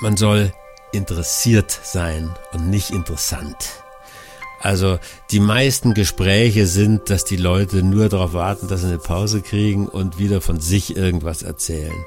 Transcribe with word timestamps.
man 0.00 0.16
soll 0.16 0.52
interessiert 0.92 1.70
sein 1.70 2.34
und 2.52 2.68
nicht 2.68 2.90
interessant. 2.90 3.56
Also 4.60 4.98
die 5.30 5.40
meisten 5.40 5.94
Gespräche 5.94 6.66
sind, 6.66 7.08
dass 7.08 7.24
die 7.24 7.36
Leute 7.36 7.82
nur 7.82 8.10
darauf 8.10 8.34
warten, 8.34 8.68
dass 8.68 8.82
sie 8.82 8.88
eine 8.88 8.98
Pause 8.98 9.40
kriegen 9.40 9.88
und 9.88 10.18
wieder 10.18 10.42
von 10.42 10.60
sich 10.60 10.96
irgendwas 10.96 11.42
erzählen. 11.42 12.04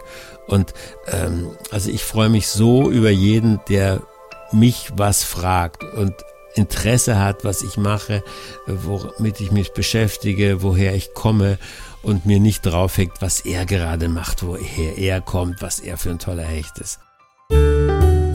Und 0.48 0.74
ähm, 1.08 1.52
also 1.72 1.90
ich 1.90 2.04
freue 2.04 2.30
mich 2.30 2.48
so 2.48 2.92
über 2.92 3.10
jeden, 3.10 3.60
der 3.70 4.04
mich 4.52 4.92
was 4.96 5.24
fragt 5.24 5.84
und 5.84 6.14
Interesse 6.54 7.18
hat, 7.20 7.44
was 7.44 7.64
ich 7.64 7.78
mache, 7.78 8.24
womit 8.68 9.42
ich 9.42 9.52
mich 9.52 9.74
beschäftige, 9.74 10.62
woher 10.62 10.94
ich 10.94 11.16
komme 11.16 11.58
und 12.04 12.28
mir 12.28 12.40
nicht 12.40 12.64
draufhängt, 12.64 13.14
was 13.22 13.40
er 13.40 13.66
gerade 13.66 14.10
macht, 14.10 14.46
woher 14.46 14.98
er 15.00 15.22
kommt, 15.22 15.64
was 15.64 15.80
er 15.80 15.98
für 15.98 16.12
ein 16.12 16.20
toller 16.20 16.44
Hecht 16.44 16.78
ist. 16.78 17.00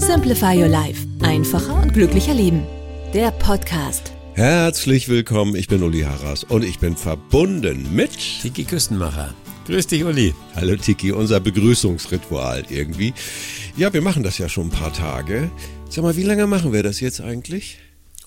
Simplify 0.09 0.59
Your 0.59 0.69
Life. 0.69 1.07
Einfacher 1.21 1.83
und 1.83 1.93
glücklicher 1.93 2.33
Leben. 2.33 2.67
Der 3.13 3.31
Podcast. 3.31 4.15
Herzlich 4.33 5.11
willkommen, 5.11 5.55
ich 5.55 5.69
bin 5.69 5.83
Uli 5.83 6.01
Harras 6.01 6.45
und 6.45 6.65
ich 6.65 6.79
bin 6.79 6.97
verbunden 6.97 7.95
mit 7.95 8.13
Tiki 8.41 8.65
Küstenmacher. 8.65 9.35
Grüß 9.67 9.87
dich, 9.87 10.05
Uli. 10.05 10.35
Hallo 10.55 10.77
Tiki, 10.77 11.13
unser 11.13 11.41
Begrüßungsritual 11.41 12.65
irgendwie. 12.71 13.13
Ja, 13.77 13.93
wir 13.93 14.01
machen 14.01 14.23
das 14.23 14.39
ja 14.39 14.49
schon 14.49 14.69
ein 14.69 14.71
paar 14.71 14.95
Tage. 14.95 15.51
Sag 15.91 16.05
mal, 16.05 16.17
wie 16.17 16.23
lange 16.23 16.47
machen 16.47 16.73
wir 16.73 16.83
das 16.83 17.01
jetzt 17.01 17.21
eigentlich? 17.21 17.77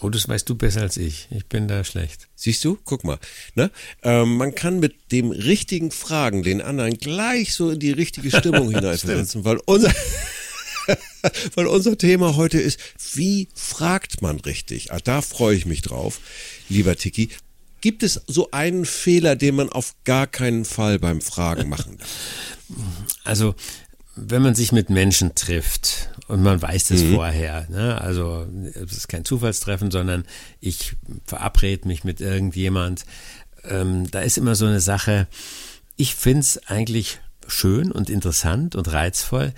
Oh, 0.02 0.10
das 0.10 0.30
weißt 0.30 0.48
du 0.48 0.54
besser 0.54 0.82
als 0.82 0.98
ich. 0.98 1.30
Ich 1.32 1.48
bin 1.48 1.68
da 1.68 1.84
schlecht. 1.84 2.28
Siehst 2.36 2.64
du? 2.64 2.78
Guck 2.86 3.04
mal. 3.04 3.18
Ne? 3.56 3.72
Ähm, 4.04 4.38
man 4.38 4.54
kann 4.54 4.80
mit 4.80 5.12
dem 5.12 5.32
richtigen 5.32 5.90
Fragen 5.90 6.44
den 6.44 6.62
anderen 6.62 7.00
gleich 7.00 7.56
so 7.56 7.72
in 7.72 7.80
die 7.80 7.92
richtige 7.92 8.30
Stimmung 8.30 8.70
hineinversetzen, 8.74 9.46
weil 9.46 9.58
unser 9.66 9.92
weil 11.56 11.68
unser 11.68 11.98
Thema 11.98 12.36
heute 12.36 12.60
ist, 12.60 12.80
wie 13.14 13.48
fragt 13.54 14.22
man 14.22 14.40
richtig? 14.40 14.92
Ah, 14.92 15.00
da 15.04 15.22
freue 15.22 15.56
ich 15.56 15.66
mich 15.66 15.82
drauf, 15.82 16.20
lieber 16.70 16.96
Tiki. 16.96 17.30
Gibt 17.82 18.04
es 18.04 18.22
so 18.28 18.52
einen 18.52 18.86
Fehler, 18.86 19.36
den 19.36 19.56
man 19.56 19.70
auf 19.70 19.96
gar 20.04 20.28
keinen 20.28 20.66
Fall 20.66 21.00
beim 21.00 21.22
Fragen 21.22 21.70
machen 21.70 21.98
darf? 21.98 22.10
Also, 23.26 23.54
wenn 24.16 24.42
man 24.42 24.56
sich 24.56 24.72
mit 24.72 24.90
Menschen 24.90 25.36
trifft 25.36 26.10
und 26.28 26.42
man 26.42 26.62
weiß 26.62 26.88
das 26.88 27.02
mhm. 27.02 27.16
vorher, 27.16 27.68
ne? 27.70 28.00
also 28.00 28.48
es 28.74 28.94
ist 28.94 29.08
kein 29.10 29.26
Zufallstreffen, 29.26 29.92
sondern 29.92 30.26
ich 30.60 30.94
verabrede 31.26 31.88
mich 31.88 32.04
mit 32.04 32.22
irgendjemand, 32.22 33.06
ähm, 33.64 34.10
da 34.12 34.22
ist 34.22 34.38
immer 34.38 34.56
so 34.56 34.66
eine 34.66 34.80
Sache, 34.80 35.28
ich 35.96 36.16
finde 36.16 36.42
es 36.42 36.68
eigentlich 36.68 37.20
schön 37.48 37.92
und 37.92 38.10
interessant 38.10 38.76
und 38.76 38.92
reizvoll, 38.92 39.54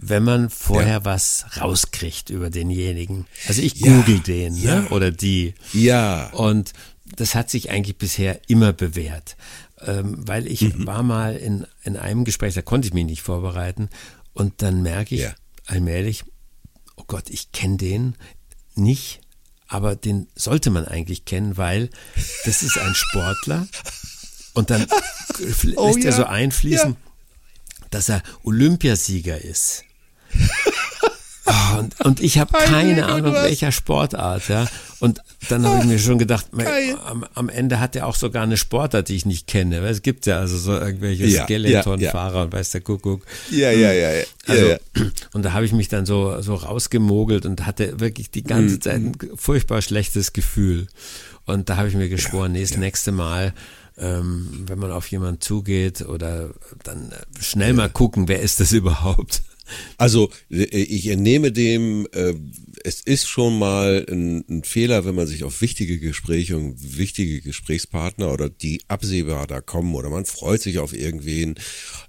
wenn 0.00 0.22
man 0.22 0.48
vorher 0.48 0.98
ja. 0.98 1.04
was 1.04 1.44
rauskriegt 1.60 2.30
über 2.30 2.50
denjenigen. 2.50 3.26
Also 3.48 3.62
ich 3.62 3.80
google 3.80 4.16
ja, 4.16 4.22
den 4.22 4.54
ne? 4.54 4.60
ja. 4.62 4.90
oder 4.90 5.10
die. 5.10 5.54
Ja. 5.72 6.30
Und 6.30 6.72
das 7.16 7.34
hat 7.34 7.50
sich 7.50 7.70
eigentlich 7.70 7.98
bisher 7.98 8.40
immer 8.48 8.72
bewährt. 8.72 9.36
Ähm, 9.80 10.16
weil 10.26 10.46
ich 10.46 10.62
mhm. 10.62 10.86
war 10.86 11.02
mal 11.02 11.36
in, 11.36 11.66
in 11.82 11.96
einem 11.96 12.24
Gespräch, 12.24 12.54
da 12.54 12.62
konnte 12.62 12.88
ich 12.88 12.94
mich 12.94 13.06
nicht 13.06 13.22
vorbereiten. 13.22 13.88
Und 14.34 14.62
dann 14.62 14.82
merke 14.82 15.16
ich 15.16 15.26
allmählich, 15.66 16.24
oh 16.96 17.04
Gott, 17.06 17.28
ich 17.28 17.50
kenne 17.52 17.76
den 17.76 18.14
nicht, 18.74 19.20
aber 19.66 19.96
den 19.96 20.28
sollte 20.34 20.70
man 20.70 20.86
eigentlich 20.86 21.24
kennen, 21.24 21.56
weil 21.56 21.90
das 22.44 22.62
ist 22.62 22.78
ein 22.78 22.94
Sportler. 22.94 23.66
Und 24.54 24.70
dann 24.70 24.86
oh, 25.76 25.88
lässt 25.88 26.04
er 26.04 26.12
so 26.12 26.24
einfließen, 26.24 26.96
dass 27.90 28.08
er 28.08 28.22
Olympiasieger 28.44 29.40
ist. 29.40 29.84
Oh, 31.46 31.78
und, 31.78 32.00
und 32.04 32.20
ich 32.20 32.38
habe 32.38 32.52
keine 32.52 33.06
Ahnung, 33.06 33.34
welcher 33.34 33.72
Sportart, 33.72 34.48
ja. 34.48 34.66
Und 35.00 35.20
dann 35.48 35.64
habe 35.64 35.80
ich 35.80 35.84
mir 35.84 35.98
schon 35.98 36.18
gedacht, 36.18 36.46
am, 37.06 37.24
am, 37.34 37.48
Ende 37.48 37.78
hat 37.78 37.94
er 37.94 38.06
auch 38.06 38.16
sogar 38.16 38.42
eine 38.42 38.56
Sportart, 38.56 39.08
die 39.08 39.16
ich 39.16 39.26
nicht 39.26 39.46
kenne. 39.46 39.80
Weil 39.82 39.90
es 39.90 40.02
gibt 40.02 40.26
ja 40.26 40.38
also 40.38 40.58
so 40.58 40.72
irgendwelche 40.72 41.26
ja, 41.26 41.44
Skeletonfahrer 41.44 42.32
ja, 42.32 42.38
ja. 42.38 42.44
und 42.44 42.52
weiß 42.52 42.70
der 42.70 42.80
Kuckuck. 42.80 43.24
Ja, 43.50 43.70
ja, 43.70 43.92
ja. 43.92 44.12
ja. 44.12 44.24
Also, 44.46 44.66
ja, 44.66 44.78
Und 45.32 45.44
da 45.44 45.52
habe 45.52 45.64
ich 45.64 45.72
mich 45.72 45.88
dann 45.88 46.04
so, 46.04 46.40
so 46.42 46.54
rausgemogelt 46.54 47.46
und 47.46 47.64
hatte 47.64 48.00
wirklich 48.00 48.30
die 48.30 48.42
ganze 48.42 48.74
mhm, 48.74 48.80
Zeit 48.80 48.94
ein 48.94 49.04
mhm. 49.20 49.36
furchtbar 49.36 49.82
schlechtes 49.82 50.32
Gefühl. 50.32 50.88
Und 51.46 51.68
da 51.68 51.76
habe 51.76 51.88
ich 51.88 51.94
mir 51.94 52.08
geschworen, 52.08 52.52
nee, 52.52 52.62
das 52.62 52.76
nächste 52.76 53.12
Mal 53.12 53.54
ähm, 54.00 54.64
wenn 54.66 54.78
man 54.78 54.92
auf 54.92 55.08
jemanden 55.08 55.40
zugeht 55.40 56.02
oder 56.02 56.50
dann 56.84 57.12
schnell 57.40 57.72
mal 57.72 57.90
gucken, 57.90 58.28
wer 58.28 58.40
ist 58.40 58.60
das 58.60 58.72
überhaupt? 58.72 59.42
Also 59.96 60.30
äh, 60.50 60.64
ich 60.64 61.06
entnehme 61.08 61.52
dem, 61.52 62.06
äh, 62.12 62.34
es 62.84 63.00
ist 63.00 63.28
schon 63.28 63.58
mal 63.58 64.06
ein, 64.10 64.44
ein, 64.48 64.64
Fehler, 64.64 65.04
wenn 65.04 65.14
man 65.14 65.26
sich 65.26 65.44
auf 65.44 65.60
wichtige 65.60 65.98
Gespräche 65.98 66.56
und 66.56 66.98
wichtige 66.98 67.40
Gesprächspartner 67.40 68.32
oder 68.32 68.48
die 68.48 68.82
absehbar 68.88 69.46
da 69.46 69.60
kommen 69.60 69.94
oder 69.94 70.10
man 70.10 70.24
freut 70.24 70.60
sich 70.60 70.78
auf 70.78 70.94
irgendwen, 70.94 71.56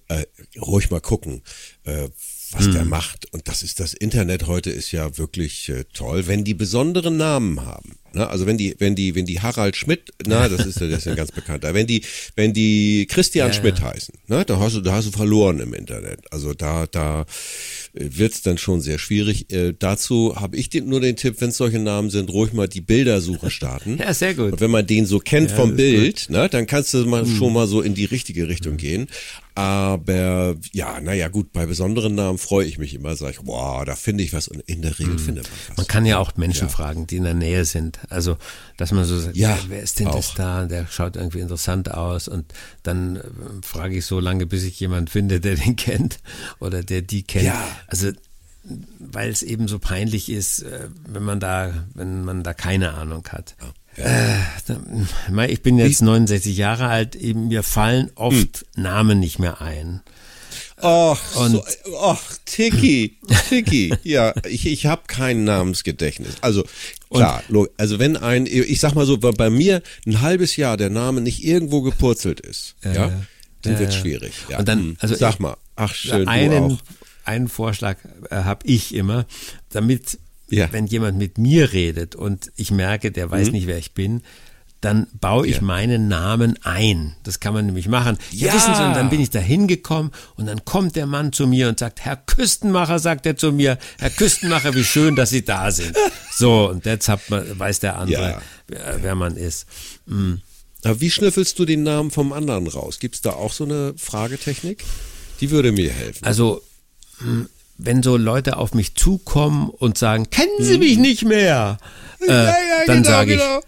äh, 0.08 0.26
ruhig 0.60 0.90
mal 0.90 1.02
gucken. 1.02 1.42
Äh, 1.84 2.10
was 2.52 2.66
hm. 2.66 2.74
der 2.74 2.86
macht. 2.86 3.32
Und 3.32 3.48
das 3.48 3.64
ist 3.64 3.80
das 3.80 3.94
Internet 3.94 4.48
heute 4.48 4.72
ist 4.72 4.92
ja 4.92 5.18
wirklich 5.18 5.70
äh, 5.70 5.86
toll, 5.94 6.28
wenn 6.28 6.44
die 6.44 6.54
besonderen 6.54 7.18
Namen 7.18 7.62
haben. 7.62 7.98
Ne? 8.14 8.28
Also 8.28 8.46
wenn 8.46 8.58
die, 8.58 8.76
wenn 8.80 8.96
die, 8.96 9.16
wenn 9.16 9.26
die 9.26 9.42
Harald 9.42 9.76
Schmidt, 9.76 10.12
na, 10.26 10.50
das 10.50 10.66
ist, 10.66 10.82
das 10.82 10.90
ist 10.90 11.06
ja 11.06 11.16
ganz 11.16 11.32
bekannt. 11.32 11.64
Wenn 11.64 11.88
die, 11.88 12.04
wenn 12.36 12.54
die 12.54 13.08
Christian 13.10 13.50
ja, 13.50 13.54
Schmidt 13.54 13.80
ja. 13.80 13.94
heißen, 13.94 14.16
ne, 14.28 14.46
da 14.46 14.60
hast 14.60 14.76
du, 14.76 14.82
da 14.82 14.94
hast 14.94 15.08
du 15.08 15.12
verloren 15.12 15.60
im 15.60 15.74
Internet. 15.74 16.22
Also 16.32 16.54
da, 16.54 16.88
da 16.88 17.26
wird's 17.94 18.42
dann 18.42 18.58
schon 18.58 18.82
sehr 18.82 19.00
schwierig. 19.00 19.52
Äh, 19.52 19.74
dazu 19.78 20.36
habe 20.36 20.58
ich 20.58 20.70
den, 20.70 20.88
nur 20.88 21.02
den 21.02 21.16
Tipp, 21.16 21.36
wenn 21.40 21.50
es 21.50 21.58
solche 21.58 21.80
Namen 21.80 22.10
sind, 22.10 22.30
ruhig 22.32 22.54
mal 22.54 22.68
die 22.68 22.82
Bildersuche 22.82 23.50
starten. 23.50 23.98
ja, 24.00 24.14
sehr 24.14 24.34
gut. 24.34 24.54
Und 24.54 24.62
wenn 24.62 24.72
man 24.72 24.86
den 24.86 25.06
so 25.06 25.20
kennt 25.20 25.52
ja, 25.52 25.56
vom 25.56 25.76
Bild, 25.76 26.30
ne, 26.30 26.50
dann 26.50 26.68
kannst 26.68 26.94
du 26.94 27.06
mal 27.06 27.24
hm. 27.24 27.36
schon 27.36 27.54
mal 27.54 27.68
so 27.68 27.82
in 27.82 27.94
die 27.94 28.06
richtige 28.06 28.48
Richtung 28.48 28.74
hm. 28.74 28.78
gehen. 28.78 29.08
Aber 29.60 30.56
ja, 30.72 31.02
naja, 31.02 31.28
gut, 31.28 31.52
bei 31.52 31.66
besonderen 31.66 32.16
Namen 32.16 32.38
freue 32.38 32.66
ich 32.66 32.78
mich 32.78 32.94
immer, 32.94 33.18
sage 33.18 33.34
ich, 33.34 33.42
boah, 33.42 33.84
da 33.84 33.98
finde 33.98 34.24
ich 34.24 34.32
was 34.32 34.48
und 34.48 34.62
in 34.62 34.82
der 34.82 34.98
Regel 34.98 35.16
mhm. 35.16 35.20
findet 35.20 35.50
man 35.50 35.60
was. 35.68 35.78
Man 35.78 35.88
kann 35.88 36.06
ja 36.06 36.18
auch 36.18 36.38
Menschen 36.38 36.70
fragen, 36.70 37.08
die 37.08 37.18
in 37.18 37.26
der 37.26 37.34
Nähe 37.34 37.66
sind. 37.66 37.99
Also, 38.10 38.38
dass 38.78 38.92
man 38.92 39.06
so 39.06 39.20
sagt, 39.20 39.36
ja, 39.36 39.58
wer 39.68 39.82
ist 39.82 40.00
denn 40.00 40.08
auch. 40.08 40.16
das 40.16 40.34
da? 40.34 40.66
Der 40.66 40.88
schaut 40.88 41.16
irgendwie 41.16 41.40
interessant 41.40 41.92
aus 41.92 42.28
und 42.28 42.54
dann 42.84 43.18
äh, 43.18 43.22
frage 43.62 43.98
ich 43.98 44.06
so 44.06 44.20
lange, 44.20 44.46
bis 44.46 44.64
ich 44.64 44.80
jemand 44.80 45.10
finde, 45.10 45.40
der 45.40 45.56
den 45.56 45.76
kennt 45.76 46.20
oder 46.60 46.84
der 46.84 47.02
die 47.02 47.24
kennt. 47.24 47.46
Ja. 47.46 47.68
Also, 47.88 48.12
weil 49.00 49.30
es 49.30 49.42
eben 49.42 49.68
so 49.68 49.80
peinlich 49.80 50.30
ist, 50.30 50.60
äh, 50.60 50.88
wenn 51.08 51.24
man 51.24 51.40
da, 51.40 51.74
wenn 51.94 52.24
man 52.24 52.44
da 52.44 52.54
keine 52.54 52.94
Ahnung 52.94 53.28
hat. 53.30 53.56
Ja. 53.98 54.06
Äh, 54.06 55.52
ich 55.52 55.62
bin 55.62 55.78
jetzt 55.78 56.02
69 56.02 56.56
Jahre 56.56 56.88
alt, 56.88 57.16
eben 57.16 57.48
mir 57.48 57.64
fallen 57.64 58.12
oft 58.16 58.66
hm. 58.76 58.84
Namen 58.84 59.20
nicht 59.20 59.40
mehr 59.40 59.62
ein. 59.62 60.02
Ach, 60.82 61.36
und 61.36 61.52
so, 61.52 61.64
ach, 62.02 62.38
Tiki, 62.46 63.18
Tiki. 63.50 63.94
ja, 64.04 64.34
ich, 64.48 64.66
ich 64.66 64.86
habe 64.86 65.04
kein 65.08 65.44
Namensgedächtnis. 65.44 66.36
Also 66.42 66.64
klar, 67.12 67.44
und, 67.50 67.70
also 67.78 68.00
wenn 68.00 68.18
ein, 68.18 68.46
ich 68.46 68.80
sag 68.80 68.96
mal 68.96 69.06
so, 69.06 69.18
bei 69.18 69.50
mir 69.50 69.82
ein 70.06 70.22
halbes 70.22 70.56
Jahr 70.56 70.78
der 70.78 70.90
Name 70.90 71.22
nicht 71.22 71.44
irgendwo 71.44 71.82
gepurzelt 71.82 72.40
ist, 72.40 72.76
äh, 72.84 72.96
ja, 72.96 73.12
dann 73.62 73.76
äh, 73.76 73.80
wird's 73.80 73.96
schwierig. 73.96 74.34
Ja. 74.50 74.60
Und 74.60 74.68
dann, 74.68 74.80
hm. 74.80 74.98
also 75.00 75.16
sag 75.16 75.40
mal, 75.40 75.58
ach 75.76 75.94
schön, 75.94 76.28
einen, 76.28 76.70
du 76.70 76.76
auch. 76.76 76.80
einen 77.26 77.48
Vorschlag 77.50 77.98
äh, 78.30 78.36
habe 78.36 78.66
ich 78.66 78.94
immer, 78.96 79.26
damit 79.72 80.18
ja. 80.50 80.72
wenn 80.72 80.88
jemand 80.88 81.18
mit 81.18 81.38
mir 81.38 81.74
redet 81.74 82.16
und 82.16 82.52
ich 82.56 82.72
merke, 82.72 83.12
der 83.12 83.30
weiß 83.30 83.48
mhm. 83.48 83.54
nicht, 83.54 83.68
wer 83.68 83.78
ich 83.78 83.94
bin, 83.94 84.22
dann 84.82 85.08
baue 85.20 85.46
ich 85.46 85.58
ja. 85.58 85.62
meinen 85.62 86.08
Namen 86.08 86.58
ein. 86.64 87.16
Das 87.24 87.40
kann 87.40 87.54
man 87.54 87.66
nämlich 87.66 87.88
machen. 87.88 88.18
Ja, 88.32 88.48
ja, 88.48 88.54
wissen 88.54 88.76
Sie, 88.76 88.84
und 88.84 88.94
dann 88.94 89.10
bin 89.10 89.20
ich 89.20 89.30
da 89.30 89.40
hingekommen 89.40 90.12
und 90.36 90.46
dann 90.46 90.64
kommt 90.64 90.96
der 90.96 91.06
Mann 91.06 91.34
zu 91.34 91.48
mir 91.48 91.68
und 91.68 91.80
sagt, 91.80 92.02
Herr 92.02 92.16
Küstenmacher, 92.16 93.00
sagt 93.00 93.26
er 93.26 93.36
zu 93.36 93.52
mir, 93.52 93.78
Herr 93.98 94.10
Küstenmacher, 94.10 94.74
wie 94.76 94.84
schön, 94.84 95.16
dass 95.16 95.32
Sie 95.32 95.44
da 95.44 95.72
sind. 95.72 95.96
So, 96.32 96.70
und 96.70 96.86
jetzt 96.86 97.10
hat 97.10 97.30
man, 97.30 97.60
weiß 97.60 97.80
der 97.80 97.98
andere, 97.98 98.30
ja. 98.30 98.42
wer, 98.68 99.00
wer, 99.02 99.16
man 99.16 99.36
ist. 99.36 99.66
Mhm. 100.06 100.42
Aber 100.86 101.02
wie 101.02 101.10
schnüffelst 101.10 101.60
du 101.60 101.66
den 101.66 101.84
Namen 101.84 102.10
vom 102.10 102.32
anderen 102.32 102.68
raus? 102.68 103.00
Gibt 103.00 103.16
es 103.16 103.22
da 103.22 103.32
auch 103.32 103.52
so 103.52 103.66
eine 103.66 103.94
Fragetechnik? 103.98 104.86
Die 105.42 105.52
würde 105.52 105.74
mir 105.74 105.92
helfen. 105.92 106.24
Also, 106.24 106.62
hm, 107.18 107.50
wenn 107.78 108.02
so 108.02 108.16
Leute 108.16 108.56
auf 108.56 108.74
mich 108.74 108.96
zukommen 108.96 109.70
und 109.70 109.98
sagen, 109.98 110.30
kennen 110.30 110.50
Sie 110.60 110.76
hm. 110.76 110.80
mich 110.80 110.98
nicht 110.98 111.26
mehr, 111.26 111.78
äh, 112.22 112.28
dann 112.88 113.04
genau, 113.04 113.10
sage 113.10 113.34
ich, 113.34 113.40
genau. 113.40 113.62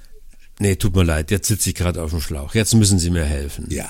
Nee, 0.61 0.75
tut 0.75 0.95
mir 0.95 1.03
leid, 1.03 1.31
jetzt 1.31 1.47
sitze 1.47 1.69
ich 1.69 1.75
gerade 1.75 2.01
auf 2.01 2.11
dem 2.11 2.21
Schlauch, 2.21 2.55
jetzt 2.55 2.73
müssen 2.75 2.99
Sie 2.99 3.09
mir 3.09 3.25
helfen. 3.25 3.65
Ja. 3.69 3.89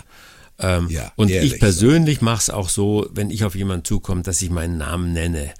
Ähm, 0.57 0.87
ja 0.89 1.11
und 1.15 1.29
ich 1.29 1.59
persönlich 1.59 2.19
so. 2.19 2.25
mache 2.25 2.39
es 2.39 2.49
auch 2.49 2.69
so, 2.69 3.07
wenn 3.11 3.29
ich 3.29 3.43
auf 3.43 3.55
jemanden 3.55 3.85
zukomme, 3.85 4.21
dass 4.21 4.41
ich 4.41 4.49
meinen 4.49 4.77
Namen 4.77 5.13
nenne. 5.13 5.51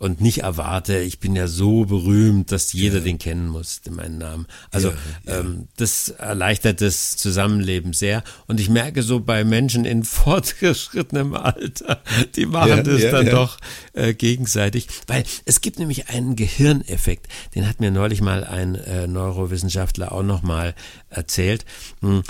Und 0.00 0.22
nicht 0.22 0.38
erwarte, 0.38 0.98
ich 0.98 1.20
bin 1.20 1.36
ja 1.36 1.46
so 1.46 1.84
berühmt, 1.84 2.50
dass 2.52 2.72
jeder 2.72 2.98
ja. 2.98 3.04
den 3.04 3.18
kennen 3.18 3.48
muss, 3.48 3.82
meinen 3.90 4.16
Namen. 4.16 4.46
Also 4.70 4.88
ja, 4.88 4.96
ja. 5.26 5.40
Ähm, 5.40 5.68
das 5.76 6.08
erleichtert 6.08 6.80
das 6.80 7.18
Zusammenleben 7.18 7.92
sehr. 7.92 8.24
Und 8.46 8.60
ich 8.60 8.70
merke 8.70 9.02
so 9.02 9.20
bei 9.20 9.44
Menschen 9.44 9.84
in 9.84 10.02
fortgeschrittenem 10.04 11.34
Alter, 11.34 12.00
die 12.34 12.46
machen 12.46 12.82
das 12.82 13.02
dann 13.02 13.26
doch 13.26 13.58
äh, 13.92 14.14
gegenseitig. 14.14 14.88
Weil 15.06 15.24
es 15.44 15.60
gibt 15.60 15.78
nämlich 15.78 16.08
einen 16.08 16.34
Gehirneffekt, 16.34 17.28
den 17.54 17.68
hat 17.68 17.80
mir 17.80 17.90
neulich 17.90 18.22
mal 18.22 18.42
ein 18.42 18.76
äh, 18.76 19.06
Neurowissenschaftler 19.06 20.12
auch 20.12 20.22
nochmal 20.22 20.74
erzählt. 21.10 21.66
Hm. 22.00 22.22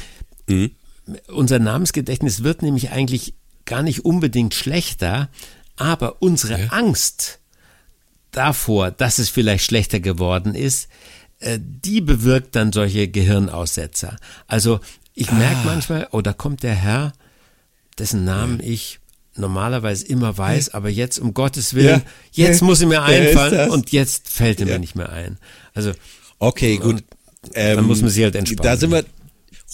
Mhm. 0.49 0.73
Unser 1.29 1.61
Namensgedächtnis 1.61 2.43
wird 2.43 2.63
nämlich 2.63 2.91
eigentlich 2.91 3.35
gar 3.65 3.85
nicht 3.85 4.05
unbedingt 4.05 4.55
schlechter, 4.55 5.29
aber 5.77 6.21
unsere 6.21 6.73
Angst 6.73 7.40
davor, 8.31 8.91
dass 8.91 9.19
es 9.19 9.29
vielleicht 9.29 9.65
schlechter 9.65 10.01
geworden 10.01 10.55
ist, 10.55 10.89
äh, 11.41 11.59
die 11.61 12.01
bewirkt 12.01 12.55
dann 12.57 12.73
solche 12.73 13.09
Gehirnaussetzer. 13.09 14.17
Also 14.47 14.81
ich 15.15 15.31
merke 15.33 15.57
ah. 15.57 15.65
manchmal, 15.65 16.09
oh, 16.13 16.21
da 16.21 16.33
kommt 16.33 16.63
der 16.63 16.75
Herr, 16.75 17.13
dessen 17.99 18.25
Namen 18.25 18.61
ich 18.61 19.01
normalerweise 19.37 20.07
immer 20.07 20.37
weiß, 20.37 20.71
aber 20.75 20.89
jetzt 20.89 21.19
um 21.19 21.35
Gottes 21.35 21.75
Willen, 21.75 22.03
ja. 22.33 22.47
jetzt 22.47 22.63
muss 22.63 22.81
er 22.81 22.89
mir 22.89 23.03
einfallen 23.05 23.71
und 23.71 23.93
jetzt 23.93 24.29
fällt 24.29 24.61
er 24.61 24.67
ja. 24.67 24.75
mir 24.75 24.81
nicht 24.81 24.97
mehr 24.97 25.11
ein. 25.11 25.39
Also 25.75 25.93
okay, 26.39 26.77
gut. 26.77 27.03
Ähm, 27.55 27.77
dann 27.77 27.87
muss 27.87 28.03
man 28.03 28.11
sich 28.11 28.23
halt 28.23 28.37
entspannen. 28.37 28.63
Da 28.63 28.77
sind 28.77 28.91
wir 28.91 29.05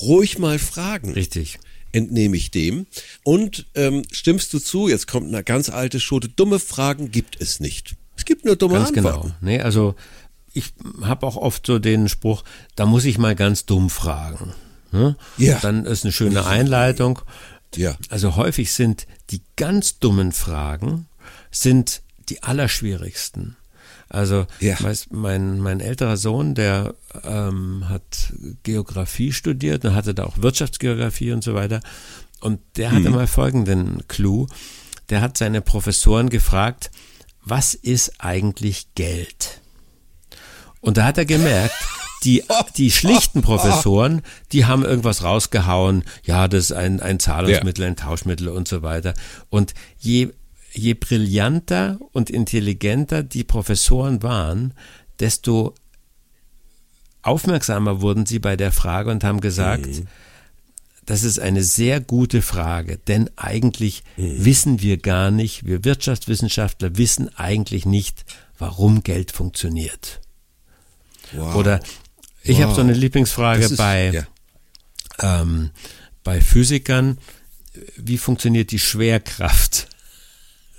ruhig 0.00 0.38
mal 0.38 0.58
fragen. 0.58 1.12
Richtig. 1.12 1.58
Entnehme 1.92 2.36
ich 2.36 2.50
dem. 2.50 2.86
Und 3.24 3.66
ähm, 3.74 4.02
stimmst 4.12 4.52
du 4.52 4.58
zu? 4.58 4.88
Jetzt 4.88 5.06
kommt 5.08 5.28
eine 5.28 5.42
ganz 5.42 5.68
alte 5.68 5.98
Schote. 5.98 6.28
Dumme 6.28 6.60
Fragen 6.60 7.10
gibt 7.10 7.40
es 7.40 7.58
nicht. 7.58 7.96
Es 8.16 8.24
gibt 8.24 8.44
nur 8.44 8.56
dumme 8.56 8.74
ganz 8.74 8.88
Antworten. 8.88 9.28
Genau. 9.28 9.34
Nee, 9.40 9.60
also 9.60 9.94
ich 10.52 10.72
habe 11.02 11.26
auch 11.26 11.36
oft 11.36 11.66
so 11.66 11.78
den 11.78 12.08
Spruch, 12.08 12.42
da 12.76 12.86
muss 12.86 13.04
ich 13.04 13.18
mal 13.18 13.34
ganz 13.34 13.66
dumm 13.66 13.90
fragen. 13.90 14.54
Ne? 14.90 15.16
Ja. 15.36 15.58
Dann 15.60 15.84
ist 15.84 16.04
eine 16.04 16.12
schöne 16.12 16.46
Einleitung. 16.46 17.20
Ja. 17.74 17.96
Also 18.08 18.36
häufig 18.36 18.72
sind 18.72 19.06
die 19.30 19.42
ganz 19.56 19.98
dummen 19.98 20.32
Fragen 20.32 21.08
sind 21.50 22.02
die 22.28 22.42
allerschwierigsten. 22.42 23.56
Also 24.08 24.46
ja. 24.60 24.76
mein, 25.10 25.58
mein 25.58 25.80
älterer 25.80 26.16
Sohn, 26.16 26.54
der 26.54 26.94
ähm, 27.24 27.88
hat 27.88 28.32
Geografie 28.62 29.32
studiert 29.32 29.84
und 29.84 29.94
hatte 29.94 30.14
da 30.14 30.24
auch 30.24 30.38
Wirtschaftsgeografie 30.38 31.32
und 31.32 31.42
so 31.42 31.54
weiter. 31.54 31.80
Und 32.40 32.60
der 32.76 32.92
hatte 32.92 33.08
mhm. 33.08 33.16
mal 33.16 33.26
folgenden 33.26 34.06
Clou. 34.08 34.46
Der 35.10 35.20
hat 35.20 35.36
seine 35.36 35.60
Professoren 35.60 36.30
gefragt, 36.30 36.90
was 37.46 37.74
ist 37.74 38.20
eigentlich 38.20 38.88
Geld? 38.94 39.60
Und 40.80 40.98
da 40.98 41.04
hat 41.04 41.16
er 41.16 41.24
gemerkt, 41.24 41.74
die, 42.24 42.42
die 42.76 42.90
schlichten 42.90 43.40
Professoren, 43.40 44.22
die 44.52 44.66
haben 44.66 44.84
irgendwas 44.84 45.22
rausgehauen, 45.22 46.02
ja, 46.24 46.48
das 46.48 46.64
ist 46.64 46.72
ein, 46.72 47.00
ein 47.00 47.20
Zahlungsmittel, 47.20 47.84
ein 47.84 47.96
Tauschmittel 47.96 48.48
und 48.48 48.66
so 48.66 48.82
weiter. 48.82 49.14
Und 49.48 49.74
je, 49.98 50.30
je 50.72 50.94
brillanter 50.94 51.98
und 52.12 52.30
intelligenter 52.30 53.22
die 53.22 53.44
Professoren 53.44 54.22
waren, 54.24 54.74
desto 55.20 55.74
aufmerksamer 57.22 58.00
wurden 58.00 58.26
sie 58.26 58.40
bei 58.40 58.56
der 58.56 58.72
Frage 58.72 59.10
und 59.10 59.22
haben 59.22 59.40
gesagt, 59.40 59.86
mhm. 59.86 60.08
Das 61.06 61.22
ist 61.22 61.38
eine 61.38 61.62
sehr 61.62 62.00
gute 62.00 62.42
Frage, 62.42 62.98
denn 62.98 63.30
eigentlich 63.36 64.02
mhm. 64.16 64.44
wissen 64.44 64.82
wir 64.82 64.98
gar 64.98 65.30
nicht, 65.30 65.64
wir 65.64 65.84
Wirtschaftswissenschaftler 65.84 66.98
wissen 66.98 67.34
eigentlich 67.36 67.86
nicht, 67.86 68.24
warum 68.58 69.02
Geld 69.02 69.30
funktioniert. 69.30 70.20
Wow. 71.32 71.54
Oder 71.54 71.80
ich 72.42 72.58
wow. 72.58 72.64
habe 72.64 72.74
so 72.74 72.80
eine 72.80 72.92
Lieblingsfrage 72.92 73.64
ist, 73.64 73.76
bei, 73.76 74.10
ja. 74.10 75.40
ähm, 75.40 75.70
bei 76.24 76.40
Physikern. 76.40 77.18
Wie 77.96 78.18
funktioniert 78.18 78.70
die 78.72 78.78
Schwerkraft? 78.78 79.88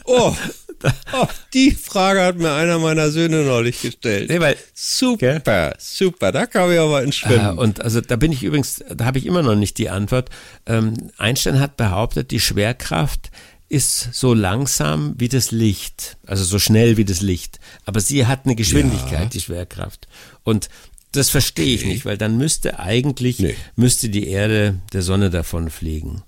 Oh, 0.04 0.36
oh, 1.14 1.28
die 1.54 1.72
Frage 1.72 2.22
hat 2.22 2.38
mir 2.38 2.54
einer 2.54 2.80
meiner 2.80 3.12
Söhne 3.12 3.44
neulich 3.44 3.82
gestellt. 3.82 4.30
Nee, 4.30 4.40
weil, 4.40 4.58
super, 4.74 5.38
okay. 5.38 5.74
super, 5.78 6.32
da 6.32 6.46
kam 6.46 6.72
ich 6.72 6.80
aber 6.80 7.04
ins 7.04 7.16
Schwimmen. 7.16 7.58
Äh, 7.58 7.62
und 7.62 7.82
also 7.82 8.02
da 8.02 8.16
bin 8.16 8.32
ich 8.32 8.44
übrigens, 8.44 8.84
da 8.90 9.06
habe 9.06 9.18
ich 9.18 9.26
immer 9.26 9.42
noch 9.42 9.56
nicht 9.56 9.78
die 9.78 9.90
Antwort. 9.90 10.30
Ähm, 10.66 10.94
Einstein 11.18 11.60
hat 11.60 11.78
behauptet, 11.78 12.32
die 12.32 12.40
Schwerkraft 12.40 13.32
ist 13.70 14.14
so 14.14 14.34
langsam 14.34 15.16
wie 15.18 15.28
das 15.28 15.52
Licht, 15.52 16.18
also 16.26 16.44
so 16.44 16.58
schnell 16.58 16.98
wie 16.98 17.06
das 17.06 17.22
Licht. 17.22 17.60
Aber 17.86 18.00
sie 18.00 18.26
hat 18.26 18.46
eine 18.46 18.56
Geschwindigkeit, 18.56 19.20
ja. 19.20 19.26
die 19.26 19.42
Schwerkraft. 19.42 20.08
Und 20.44 20.70
das 21.12 21.30
verstehe 21.30 21.76
ich 21.76 21.86
nicht, 21.86 22.06
weil 22.06 22.18
dann 22.18 22.38
müsste 22.38 22.80
eigentlich, 22.80 23.40
nee. 23.40 23.56
müsste 23.76 24.10
die 24.10 24.28
Erde 24.28 24.80
der 24.94 25.02
Sonne 25.02 25.30
davon 25.30 25.70
fliegen. 25.70 26.24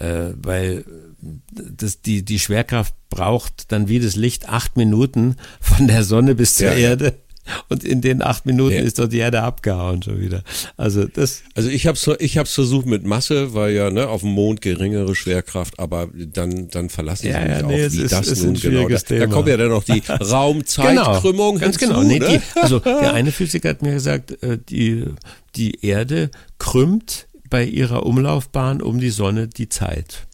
Äh, 0.00 0.32
weil 0.42 0.84
das, 1.52 2.00
die, 2.00 2.24
die 2.24 2.38
Schwerkraft 2.38 2.94
braucht 3.10 3.70
dann 3.70 3.88
wie 3.88 4.00
das 4.00 4.16
Licht 4.16 4.48
acht 4.48 4.76
Minuten 4.76 5.36
von 5.60 5.86
der 5.86 6.04
Sonne 6.04 6.34
bis 6.34 6.54
zur 6.54 6.68
ja, 6.68 6.74
Erde. 6.74 7.14
Und 7.68 7.84
in 7.84 8.00
den 8.00 8.22
acht 8.22 8.46
Minuten 8.46 8.76
ja. 8.76 8.82
ist 8.82 8.98
doch 8.98 9.08
die 9.08 9.18
Erde 9.18 9.42
abgehauen 9.42 10.02
schon 10.02 10.20
wieder. 10.20 10.42
Also 10.76 11.04
das. 11.04 11.42
Also 11.54 11.68
ich 11.68 11.86
habe 11.86 11.98
ich 12.20 12.38
hab's 12.38 12.54
versucht 12.54 12.86
mit 12.86 13.04
Masse, 13.04 13.54
weil 13.54 13.72
ja 13.74 13.90
ne, 13.90 14.08
auf 14.08 14.20
dem 14.20 14.30
Mond 14.30 14.60
geringere 14.60 15.14
Schwerkraft, 15.14 15.78
aber 15.78 16.08
dann 16.14 16.68
dann 16.68 16.88
verlassen 16.90 17.22
sie 17.22 17.28
ja, 17.30 17.40
mich 17.40 17.48
ja, 17.48 17.62
nee, 17.62 17.86
auch, 17.86 17.92
wie 17.92 18.02
ist, 18.02 18.12
das 18.12 18.42
nun 18.42 18.54
genau. 18.54 18.88
Da, 18.88 18.98
da, 18.98 19.26
kommt 19.26 19.48
ja 19.48 19.56
dann 19.56 19.70
noch 19.70 19.84
die 19.84 20.02
Raumzeitkrümmung 20.08 21.54
genau, 21.54 21.60
ganz 21.60 21.78
hinzu, 21.78 21.94
genau. 21.94 22.02
Nee, 22.02 22.18
ne? 22.18 22.40
die, 22.54 22.60
also 22.60 22.78
der 22.84 23.14
eine 23.14 23.32
Physiker 23.32 23.70
hat 23.70 23.82
mir 23.82 23.94
gesagt, 23.94 24.42
äh, 24.42 24.58
die 24.68 25.06
die 25.56 25.84
Erde 25.84 26.30
krümmt 26.58 27.26
bei 27.50 27.64
ihrer 27.64 28.06
Umlaufbahn 28.06 28.80
um 28.80 29.00
die 29.00 29.10
Sonne 29.10 29.48
die 29.48 29.68
Zeit. 29.68 30.26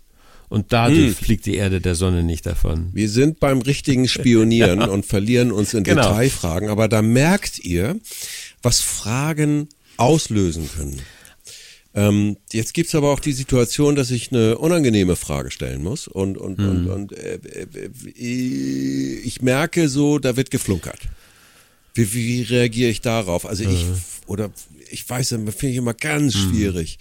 Und 0.49 0.73
dadurch 0.73 1.09
hm. 1.09 1.15
fliegt 1.15 1.47
die 1.47 1.57
Erde 1.57 1.81
der 1.81 1.97
Sonne 1.97 2.23
nicht 2.23 2.47
davon. 2.47 2.91
Wir 2.93 3.09
sind 3.09 3.41
beim 3.41 3.61
richtigen 3.61 4.07
Spionieren 4.07 4.81
ja. 4.81 4.87
und 4.91 5.05
verlieren 5.05 5.51
uns 5.51 5.75
in 5.75 5.83
genau. 5.83 6.03
Detailfragen. 6.03 6.69
Aber 6.69 6.89
da 6.89 7.03
merkt 7.03 7.59
ihr, 7.59 7.99
was 8.63 8.81
Fragen 8.81 9.69
auslösen 9.97 10.69
können. 10.77 11.01
Ähm, 11.95 12.37
jetzt 12.53 12.75
gibt's 12.75 12.95
aber 12.95 13.11
auch 13.11 13.21
die 13.21 13.33
Situation, 13.33 13.97
dass 13.97 14.11
ich 14.11 14.31
eine 14.31 14.59
unangenehme 14.59 15.17
Frage 15.17 15.51
stellen 15.51 15.83
muss. 15.83 16.07
Und, 16.07 16.39
und, 16.39 16.59
hm. 16.59 16.69
und, 16.69 16.89
und 16.89 17.13
äh, 17.13 17.41
äh, 17.43 17.91
ich 18.15 19.43
merke 19.43 19.89
so, 19.89 20.19
da 20.19 20.37
wird 20.37 20.51
geflunkert. 20.51 21.01
Wie, 21.97 22.13
wie 22.13 22.43
reagiere 22.43 22.91
ich 22.91 23.01
darauf? 23.01 23.47
Also 23.47 23.65
ich, 23.65 23.83
hm. 23.83 24.01
oder 24.27 24.51
ich 24.91 25.09
weiß, 25.09 25.31
das 25.31 25.55
finde 25.55 25.73
ich 25.73 25.77
immer 25.77 25.95
ganz 25.95 26.35
hm. 26.35 26.41
schwierig 26.51 26.99